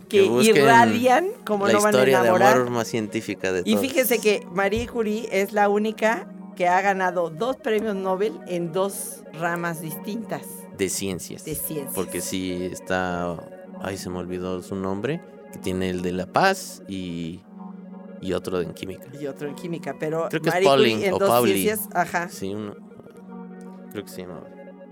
que, 0.08 0.24
irradian 0.24 1.28
como 1.44 1.66
no 1.66 1.74
van 1.80 1.86
a 1.86 1.88
historia 1.90 2.18
de 2.20 2.28
enamorar. 2.28 2.56
amor 2.56 2.70
más 2.70 2.88
científica 2.88 3.52
de 3.52 3.62
Y 3.64 3.74
todas. 3.74 3.80
fíjese 3.88 4.18
que 4.20 4.46
Marie 4.52 4.86
Curie 4.86 5.28
es 5.32 5.52
la 5.52 5.68
única 5.68 6.26
que 6.56 6.68
ha 6.68 6.80
ganado 6.82 7.30
dos 7.30 7.56
premios 7.56 7.96
Nobel 7.96 8.38
en 8.46 8.72
dos 8.72 9.22
ramas 9.32 9.80
distintas 9.80 10.42
De 10.76 10.88
ciencias. 10.88 11.44
de 11.44 11.54
ciencia. 11.54 11.92
Porque 11.94 12.20
sí 12.20 12.68
está... 12.70 13.36
Ay, 13.82 13.96
se 13.96 14.10
me 14.10 14.18
olvidó 14.18 14.60
su 14.62 14.74
nombre. 14.74 15.22
Que 15.52 15.58
tiene 15.58 15.88
el 15.90 16.02
de 16.02 16.12
la 16.12 16.26
paz 16.26 16.82
y, 16.86 17.40
y 18.20 18.32
otro 18.32 18.60
en 18.60 18.72
química. 18.74 19.06
Y 19.20 19.26
otro 19.26 19.48
en 19.48 19.54
química, 19.54 19.96
pero 19.98 20.28
Creo 20.28 20.42
que 20.42 20.48
es 20.48 20.54
Marie 20.54 20.68
Pauling 20.68 20.94
Curie 20.96 21.08
en 21.08 21.14
o 21.14 21.18
dos 21.18 21.28
Pauli. 21.28 21.52
ciencias, 21.62 21.88
ajá, 21.94 22.28
Sí, 22.28 22.54
uno... 22.54 22.74
Creo 23.92 24.04
que 24.04 24.10
se 24.10 24.22
llama... 24.22 24.42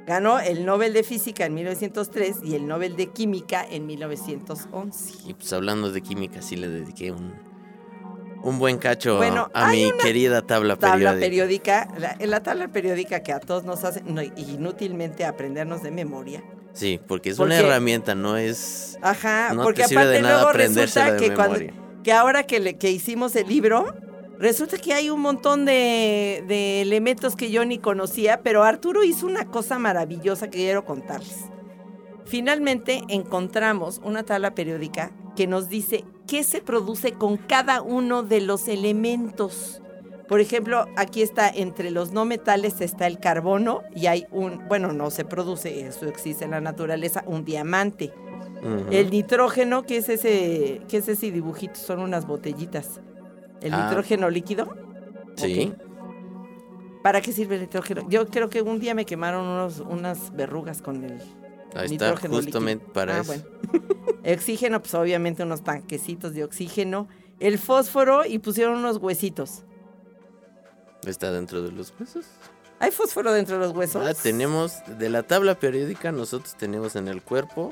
ganó 0.06 0.40
el 0.40 0.64
Nobel 0.66 0.92
de 0.92 1.02
Física 1.04 1.46
en 1.46 1.54
1903 1.54 2.38
y 2.42 2.54
el 2.56 2.66
Nobel 2.66 2.96
de 2.96 3.06
Química 3.08 3.64
en 3.68 3.86
1911. 3.86 5.14
Y 5.28 5.34
pues 5.34 5.52
hablando 5.52 5.92
de 5.92 6.00
química, 6.02 6.42
sí 6.42 6.56
le 6.56 6.68
dediqué 6.68 7.12
un, 7.12 7.34
un 8.42 8.58
buen 8.58 8.78
cacho 8.78 9.14
a- 9.14 9.18
Bueno, 9.18 9.50
a, 9.54 9.70
mi 9.70 9.92
querida 10.02 10.42
tabla, 10.42 10.76
tabla 10.76 11.12
periódica. 11.12 11.86
periódica, 11.86 12.16
la, 12.18 12.26
la 12.26 12.42
tabla 12.42 12.68
periódica 12.68 13.22
que 13.22 13.32
a 13.32 13.40
todos 13.40 13.64
nos 13.64 13.84
hace 13.84 14.02
no, 14.02 14.22
inútilmente 14.22 15.24
aprendernos 15.24 15.82
de 15.82 15.90
memoria. 15.92 16.42
Sí, 16.72 17.00
porque 17.06 17.30
es 17.30 17.36
Porque- 17.36 17.54
una 17.54 17.60
herramienta, 17.68 18.14
no 18.14 18.36
es... 18.36 18.98
Ajá, 19.02 19.52
No 19.54 19.62
porque 19.62 19.82
te 19.82 19.88
sirve 19.88 20.02
aparte 20.02 20.16
de 20.16 20.22
nada 20.22 20.42
luego 20.42 20.52
resulta 20.58 21.12
de 21.12 21.18
que 21.28 21.34
cuando 21.34 21.58
memoria. 21.58 21.82
Que 22.04 22.12
ahora 22.12 22.44
que, 22.44 22.60
le- 22.60 22.76
que 22.76 22.90
hicimos 22.90 23.34
el 23.36 23.48
libro, 23.48 23.86
resulta 24.38 24.78
que 24.78 24.92
hay 24.94 25.10
un 25.10 25.20
montón 25.20 25.64
de, 25.64 26.44
de 26.46 26.80
elementos 26.82 27.34
que 27.36 27.50
yo 27.50 27.64
ni 27.64 27.78
conocía, 27.78 28.40
pero 28.42 28.62
Arturo 28.64 29.04
hizo 29.04 29.26
una 29.26 29.46
cosa 29.50 29.78
maravillosa 29.78 30.46
que 30.48 30.58
quiero 30.58 30.84
contarles. 30.84 31.44
Finalmente 32.24 33.02
encontramos 33.08 34.00
una 34.04 34.22
tabla 34.22 34.54
periódica 34.54 35.10
que 35.34 35.46
nos 35.46 35.68
dice 35.68 36.04
qué 36.26 36.44
se 36.44 36.60
produce 36.60 37.12
con 37.12 37.36
cada 37.38 37.80
uno 37.80 38.22
de 38.22 38.40
los 38.42 38.68
elementos. 38.68 39.80
Por 40.28 40.40
ejemplo, 40.40 40.84
aquí 40.96 41.22
está 41.22 41.48
entre 41.48 41.90
los 41.90 42.12
no 42.12 42.26
metales 42.26 42.82
está 42.82 43.06
el 43.06 43.18
carbono 43.18 43.80
y 43.96 44.06
hay 44.08 44.26
un, 44.30 44.68
bueno, 44.68 44.92
no 44.92 45.10
se 45.10 45.24
produce, 45.24 45.86
eso 45.86 46.06
existe 46.06 46.44
en 46.44 46.50
la 46.50 46.60
naturaleza, 46.60 47.24
un 47.26 47.46
diamante. 47.46 48.12
El 48.90 49.10
nitrógeno, 49.10 49.84
¿qué 49.84 49.98
es 49.98 50.08
ese, 50.08 50.80
qué 50.88 50.96
es 50.98 51.08
ese 51.08 51.30
dibujito? 51.30 51.76
Son 51.76 52.00
unas 52.00 52.26
botellitas. 52.26 53.00
¿El 53.60 53.72
Ah. 53.74 53.84
nitrógeno 53.86 54.30
líquido? 54.30 54.74
Sí. 55.36 55.72
¿Para 57.02 57.20
qué 57.20 57.32
sirve 57.32 57.54
el 57.56 57.62
nitrógeno? 57.62 58.04
Yo 58.08 58.26
creo 58.26 58.48
que 58.50 58.62
un 58.62 58.80
día 58.80 58.94
me 58.94 59.04
quemaron 59.06 59.46
unos, 59.46 59.80
unas 59.80 60.34
verrugas 60.34 60.82
con 60.82 61.04
el 61.04 61.12
Ahí 61.74 61.86
está, 61.86 62.06
nitrógeno 62.10 62.34
justamente 62.36 62.84
líquido. 62.84 62.92
para 62.92 63.16
Ah, 63.16 63.20
eso. 63.20 63.32
bueno. 63.72 63.84
Oxígeno, 64.34 64.80
pues 64.80 64.94
obviamente 64.94 65.42
unos 65.42 65.62
tanquecitos 65.62 66.34
de 66.34 66.44
oxígeno. 66.44 67.08
El 67.40 67.58
fósforo 67.58 68.26
y 68.26 68.40
pusieron 68.40 68.78
unos 68.78 68.96
huesitos. 68.98 69.62
Está 71.06 71.30
dentro 71.32 71.62
de 71.62 71.70
los 71.72 71.94
huesos. 71.98 72.26
¿Hay 72.80 72.90
fósforo 72.90 73.32
dentro 73.32 73.58
de 73.58 73.66
los 73.66 73.74
huesos? 73.76 74.04
Ah, 74.06 74.12
tenemos, 74.20 74.74
de 74.98 75.08
la 75.08 75.22
tabla 75.22 75.54
periódica, 75.58 76.12
nosotros 76.12 76.56
tenemos 76.56 76.96
en 76.96 77.08
el 77.08 77.22
cuerpo 77.22 77.70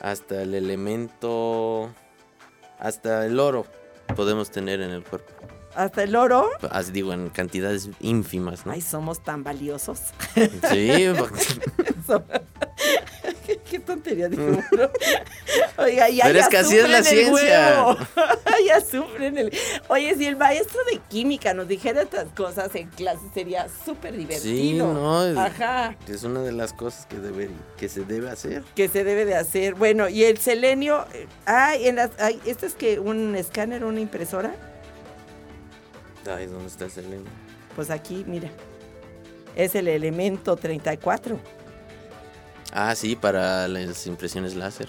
hasta 0.00 0.42
el 0.42 0.54
elemento, 0.54 1.90
hasta 2.78 3.26
el 3.26 3.38
oro 3.40 3.66
podemos 4.14 4.50
tener 4.50 4.80
en 4.80 4.90
el 4.90 5.02
cuerpo. 5.02 5.32
Hasta 5.74 6.04
el 6.04 6.14
oro. 6.14 6.50
As 6.70 6.92
digo, 6.92 7.12
en 7.12 7.30
cantidades 7.30 7.90
ínfimas, 8.00 8.64
¿no? 8.64 8.72
Ay, 8.72 8.80
somos 8.80 9.22
tan 9.24 9.42
valiosos. 9.42 10.00
Sí, 10.70 11.06
¿Qué, 13.84 13.90
qué 13.90 13.92
tontería 13.92 14.28
dijo 14.28 14.42
uno? 14.42 14.90
Oiga, 15.78 16.08
ya, 16.08 16.24
Pero 16.24 16.38
ya 16.38 16.44
es 16.44 16.48
que 16.48 16.56
así 16.58 16.76
es 16.76 16.88
la 16.88 17.02
ciencia. 17.02 17.96
ya 18.66 18.80
sufren 18.80 19.38
el... 19.38 19.52
Oye, 19.88 20.14
si 20.16 20.26
el 20.26 20.36
maestro 20.36 20.80
de 20.90 20.98
química 21.08 21.54
nos 21.54 21.68
dijera 21.68 22.02
estas 22.02 22.28
cosas 22.32 22.74
en 22.74 22.88
clase 22.88 23.22
sería 23.32 23.66
súper 23.84 24.16
divertido. 24.16 24.40
sí, 24.42 24.72
no, 24.74 25.24
es, 25.24 25.36
Ajá, 25.36 25.96
es 26.08 26.22
una 26.24 26.40
de 26.40 26.52
las 26.52 26.72
cosas 26.72 27.06
que, 27.06 27.18
debe, 27.18 27.50
que 27.76 27.88
se 27.88 28.04
debe 28.04 28.30
hacer. 28.30 28.62
que 28.74 28.88
se 28.88 29.04
debe 29.04 29.24
de 29.24 29.36
hacer. 29.36 29.74
Bueno, 29.74 30.08
y 30.08 30.24
el 30.24 30.38
selenio... 30.38 31.06
Ay, 31.46 31.88
en 31.88 31.96
las, 31.96 32.10
ay, 32.18 32.40
¿esto 32.46 32.66
es 32.66 32.74
que 32.74 32.98
un 33.00 33.34
escáner, 33.34 33.84
una 33.84 34.00
impresora? 34.00 34.54
Ay, 36.26 36.46
¿dónde 36.46 36.68
está 36.68 36.86
el 36.86 36.90
selenio? 36.90 37.30
Pues 37.76 37.90
aquí, 37.90 38.24
mira. 38.26 38.50
Es 39.56 39.74
el 39.74 39.88
elemento 39.88 40.56
34. 40.56 41.38
Ah, 42.74 42.94
sí, 42.94 43.16
para 43.16 43.68
las 43.68 44.06
impresiones 44.06 44.54
láser. 44.56 44.88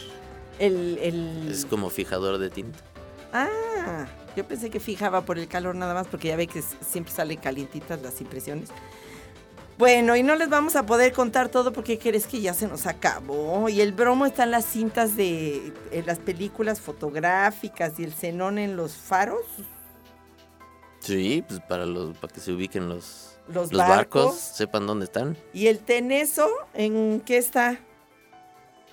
El, 0.60 0.98
el... 0.98 1.50
Es 1.52 1.66
como 1.66 1.90
fijador 1.90 2.40
de 2.40 2.50
tinta. 2.50 2.80
Ah, 3.32 4.08
yo 4.36 4.46
pensé 4.46 4.70
que 4.70 4.80
fijaba 4.80 5.22
por 5.22 5.38
el 5.38 5.48
calor 5.48 5.76
nada 5.76 5.94
más 5.94 6.08
porque 6.08 6.30
ya 6.30 6.36
ve 6.36 6.48
que 6.48 6.62
siempre 6.62 7.14
salen 7.14 7.38
calientitas 7.38 8.02
las 8.02 8.20
impresiones. 8.22 8.70
Bueno, 9.78 10.16
y 10.16 10.24
no 10.24 10.36
les 10.36 10.50
vamos 10.50 10.78
a 10.78 10.86
poder 10.86 11.12
contar 11.12 11.50
todo 11.50 11.74
porque 11.74 12.00
crees 12.00 12.28
que 12.28 12.40
ya 12.40 12.54
se 12.54 12.68
nos 12.68 12.88
acabó. 12.88 13.68
Y 13.68 13.82
el 13.82 13.92
bromo 13.92 14.26
está 14.26 14.44
en 14.44 14.52
las 14.52 14.66
cintas 14.66 15.18
de 15.18 15.74
en 15.92 16.06
las 16.06 16.18
películas 16.20 16.80
fotográficas 16.80 18.00
y 18.00 18.06
el 18.06 18.14
xenón 18.14 18.58
en 18.58 18.78
los 18.78 18.94
faros, 18.94 19.46
Sí, 21.02 21.44
pues 21.48 21.60
para 21.60 21.86
los 21.86 22.18
para 22.18 22.34
que 22.34 22.40
se 22.40 22.52
ubiquen 22.52 22.90
los, 22.90 23.35
los, 23.48 23.72
los 23.72 23.80
barcos, 23.80 24.26
barcos. 24.26 24.40
sepan 24.40 24.88
dónde 24.88 25.06
están. 25.06 25.38
Y 25.54 25.68
el 25.68 25.80
teneso, 25.80 26.50
¿en 26.74 27.22
qué 27.22 27.38
está? 27.38 27.80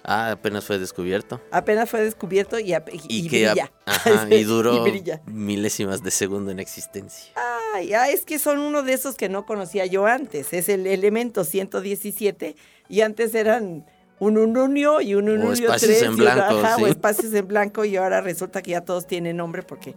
Ah, 0.05 0.33
apenas 0.33 0.65
fue 0.65 0.79
descubierto. 0.79 1.41
Apenas 1.51 1.89
fue 1.89 2.03
descubierto 2.03 2.59
y, 2.59 2.73
y, 2.73 2.77
Y, 3.09 3.27
y 3.27 3.29
que 3.29 3.47
brilla. 3.47 3.73
ajá, 3.87 4.27
y 4.31 4.43
duró 4.43 4.87
Y 4.87 5.03
milésimas 5.27 6.03
de 6.03 6.11
segundo 6.11 6.51
en 6.51 6.59
existencia. 6.59 7.33
Ay, 7.75 7.95
ah, 7.95 8.11
es 8.11 8.25
que 8.25 8.39
son 8.39 8.59
uno 8.59 8.83
de 8.83 8.95
esos 8.95 9.15
que 9.15 9.29
no 9.29 9.47
conocía 9.47 9.87
yo 9.87 10.07
antes. 10.07 10.53
Es 10.53 10.69
el 10.69 10.87
elemento 10.87 11.45
117 11.45 12.57
y 12.89 13.01
antes 13.03 13.35
eran 13.35 13.87
un 14.19 14.39
ununio 14.39 15.01
y 15.01 15.15
un 15.15 15.29
ununio 15.29 15.73
espacios 15.73 15.99
3 15.99 16.03
en 16.03 16.13
y 16.13 16.17
blanco, 16.17 16.59
ajá, 16.59 16.77
sí. 16.77 16.83
o 16.83 16.87
espacios 16.87 17.35
en 17.35 17.49
blanco 17.49 17.85
y 17.85 17.97
ahora 17.97 18.21
resulta 18.21 18.63
que 18.63 18.73
ya 18.73 18.83
todos 18.83 19.07
tienen 19.07 19.37
nombre 19.37 19.63
porque 19.63 19.95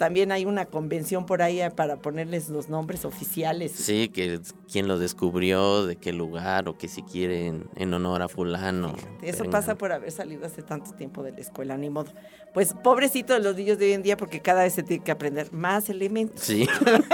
también 0.00 0.32
hay 0.32 0.46
una 0.46 0.64
convención 0.64 1.26
por 1.26 1.42
ahí 1.42 1.60
eh, 1.60 1.70
para 1.70 1.96
ponerles 1.96 2.48
los 2.48 2.70
nombres 2.70 3.04
oficiales. 3.04 3.72
Sí, 3.72 4.08
que 4.08 4.40
quién 4.72 4.88
lo 4.88 4.98
descubrió, 4.98 5.84
de 5.84 5.96
qué 5.96 6.14
lugar, 6.14 6.70
o 6.70 6.78
que 6.78 6.88
si 6.88 7.02
quieren 7.02 7.68
en 7.76 7.92
honor 7.92 8.22
a 8.22 8.28
fulano. 8.28 8.94
Eso 9.20 9.42
Vengan. 9.42 9.50
pasa 9.50 9.74
por 9.74 9.92
haber 9.92 10.10
salido 10.10 10.46
hace 10.46 10.62
tanto 10.62 10.92
tiempo 10.92 11.22
de 11.22 11.32
la 11.32 11.40
escuela, 11.40 11.76
ni 11.76 11.90
modo. 11.90 12.14
Pues 12.54 12.72
pobrecito 12.82 13.34
de 13.34 13.40
los 13.40 13.54
niños 13.54 13.76
de 13.76 13.88
hoy 13.88 13.92
en 13.92 14.02
día 14.02 14.16
porque 14.16 14.40
cada 14.40 14.62
vez 14.62 14.72
se 14.72 14.82
tiene 14.82 15.04
que 15.04 15.10
aprender 15.10 15.52
más 15.52 15.90
elementos. 15.90 16.40
Sí, 16.40 16.66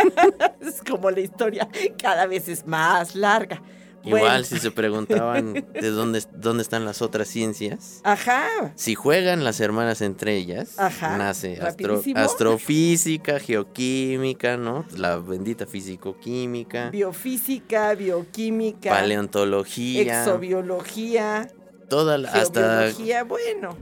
Es 0.60 0.80
como 0.88 1.10
la 1.10 1.18
historia 1.18 1.68
cada 2.00 2.26
vez 2.26 2.48
es 2.48 2.68
más 2.68 3.16
larga. 3.16 3.60
Igual 4.06 4.20
Bueno. 4.22 4.44
si 4.44 4.58
se 4.58 4.70
preguntaban 4.70 5.52
de 5.74 5.90
dónde, 5.90 6.22
dónde 6.34 6.62
están 6.62 6.84
las 6.84 7.02
otras 7.02 7.28
ciencias. 7.28 8.00
Ajá. 8.04 8.46
Si 8.76 8.94
juegan 8.94 9.44
las 9.44 9.60
hermanas 9.60 10.00
entre 10.00 10.36
ellas, 10.36 10.78
Ajá, 10.78 11.18
nace 11.18 11.60
astro- 11.60 12.00
astrofísica, 12.14 13.38
geoquímica, 13.40 14.56
¿no? 14.56 14.84
La 14.96 15.16
bendita 15.16 15.66
físico-química, 15.66 16.90
Biofísica, 16.90 17.94
bioquímica, 17.94 18.90
paleontología, 18.90 20.20
exobiología, 20.20 21.48
toda 21.88 22.18
la, 22.18 22.30
hasta. 22.30 22.90
Bueno, 23.26 23.76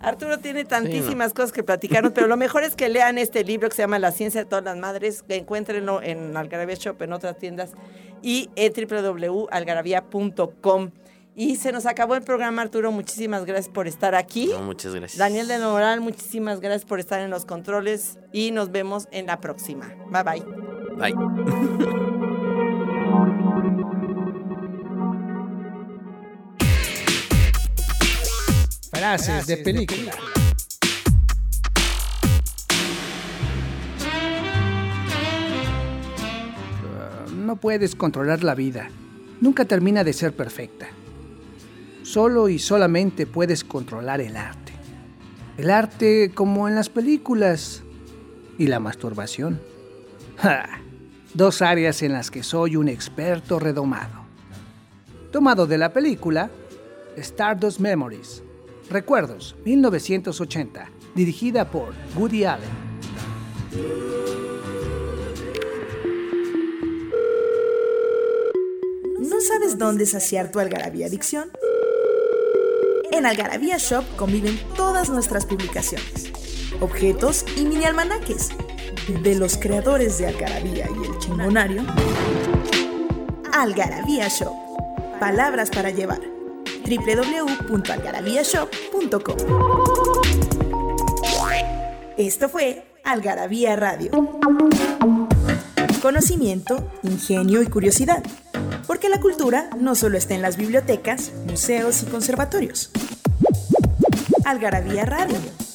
Arturo 0.00 0.38
tiene 0.38 0.64
tantísimas 0.64 1.32
cosas 1.32 1.52
que 1.52 1.62
platicarnos, 1.62 2.12
pero 2.12 2.26
lo 2.26 2.36
mejor 2.36 2.62
es 2.64 2.76
que 2.76 2.88
lean 2.88 3.16
este 3.18 3.44
libro 3.44 3.68
que 3.68 3.74
se 3.76 3.82
llama 3.82 3.98
La 3.98 4.12
ciencia 4.12 4.42
de 4.44 4.48
todas 4.48 4.64
las 4.64 4.76
madres, 4.76 5.22
que 5.22 5.36
encuéntrenlo 5.36 6.02
en 6.02 6.36
Algarabía 6.36 6.74
Shop, 6.76 7.00
en 7.02 7.12
otras 7.12 7.38
tiendas, 7.38 7.72
y 8.22 8.48
www.algarabía.com. 8.56 10.90
Y 11.34 11.56
se 11.56 11.70
nos 11.70 11.84
acabó 11.84 12.14
el 12.14 12.22
programa, 12.22 12.62
Arturo. 12.62 12.90
Muchísimas 12.92 13.44
gracias 13.44 13.68
por 13.68 13.86
estar 13.86 14.14
aquí. 14.14 14.46
No, 14.46 14.62
muchas 14.62 14.94
gracias. 14.94 15.18
Daniel 15.18 15.48
de 15.48 15.58
Moral, 15.58 16.00
muchísimas 16.00 16.60
gracias 16.60 16.86
por 16.86 16.98
estar 16.98 17.20
en 17.20 17.28
los 17.30 17.44
controles 17.44 18.18
y 18.32 18.52
nos 18.52 18.72
vemos 18.72 19.06
en 19.10 19.26
la 19.26 19.38
próxima. 19.40 19.94
Bye 20.10 20.22
bye. 20.22 20.42
Bye. 20.96 21.14
Frases 28.96 29.46
de 29.46 29.58
película. 29.58 30.12
No 37.46 37.54
puedes 37.54 37.94
controlar 37.94 38.42
la 38.42 38.56
vida. 38.56 38.90
Nunca 39.40 39.64
termina 39.66 40.02
de 40.02 40.12
ser 40.12 40.34
perfecta. 40.34 40.88
Solo 42.02 42.48
y 42.48 42.58
solamente 42.58 43.24
puedes 43.24 43.62
controlar 43.62 44.20
el 44.20 44.36
arte. 44.36 44.72
El 45.56 45.70
arte 45.70 46.32
como 46.34 46.66
en 46.66 46.74
las 46.74 46.88
películas. 46.88 47.84
Y 48.58 48.66
la 48.66 48.80
masturbación. 48.80 49.60
¡Ja! 50.38 50.80
Dos 51.34 51.62
áreas 51.62 52.02
en 52.02 52.14
las 52.14 52.32
que 52.32 52.42
soy 52.42 52.74
un 52.74 52.88
experto 52.88 53.60
redomado. 53.60 54.26
tomado 55.30 55.68
de 55.68 55.78
la 55.78 55.92
película 55.92 56.50
Stardust 57.16 57.78
Memories, 57.78 58.42
Recuerdos, 58.90 59.54
1980, 59.64 60.90
dirigida 61.14 61.70
por 61.70 61.92
Woody 62.16 62.44
Allen. 62.44 64.05
¿No 69.76 69.80
sabes 69.80 69.92
dónde 69.92 70.06
saciar 70.06 70.50
tu 70.50 70.58
algarabía 70.58 71.06
adicción? 71.06 71.50
En 73.12 73.26
Algarabía 73.26 73.76
Shop 73.76 74.06
conviven 74.16 74.58
todas 74.74 75.10
nuestras 75.10 75.44
publicaciones, 75.44 76.32
objetos 76.80 77.44
y 77.56 77.66
mini 77.66 77.84
almanaques 77.84 78.48
de 79.22 79.34
los 79.34 79.58
creadores 79.58 80.16
de 80.16 80.28
Algarabía 80.28 80.88
y 80.88 81.04
el 81.06 81.18
Chingonario. 81.18 81.82
Algarabía 83.52 84.28
Shop. 84.28 84.54
Palabras 85.20 85.68
para 85.70 85.90
llevar. 85.90 86.22
www.algarabíashop.com. 86.86 89.36
Esto 92.16 92.48
fue 92.48 92.82
Algarabía 93.04 93.76
Radio. 93.76 94.10
Conocimiento, 96.00 96.90
ingenio 97.02 97.60
y 97.60 97.66
curiosidad. 97.66 98.22
Porque 98.86 99.08
la 99.08 99.20
cultura 99.20 99.70
no 99.78 99.94
solo 99.94 100.16
está 100.16 100.34
en 100.34 100.42
las 100.42 100.56
bibliotecas, 100.56 101.32
museos 101.46 102.02
y 102.02 102.06
conservatorios. 102.06 102.90
Algarabía 104.44 105.04
Radio 105.04 105.65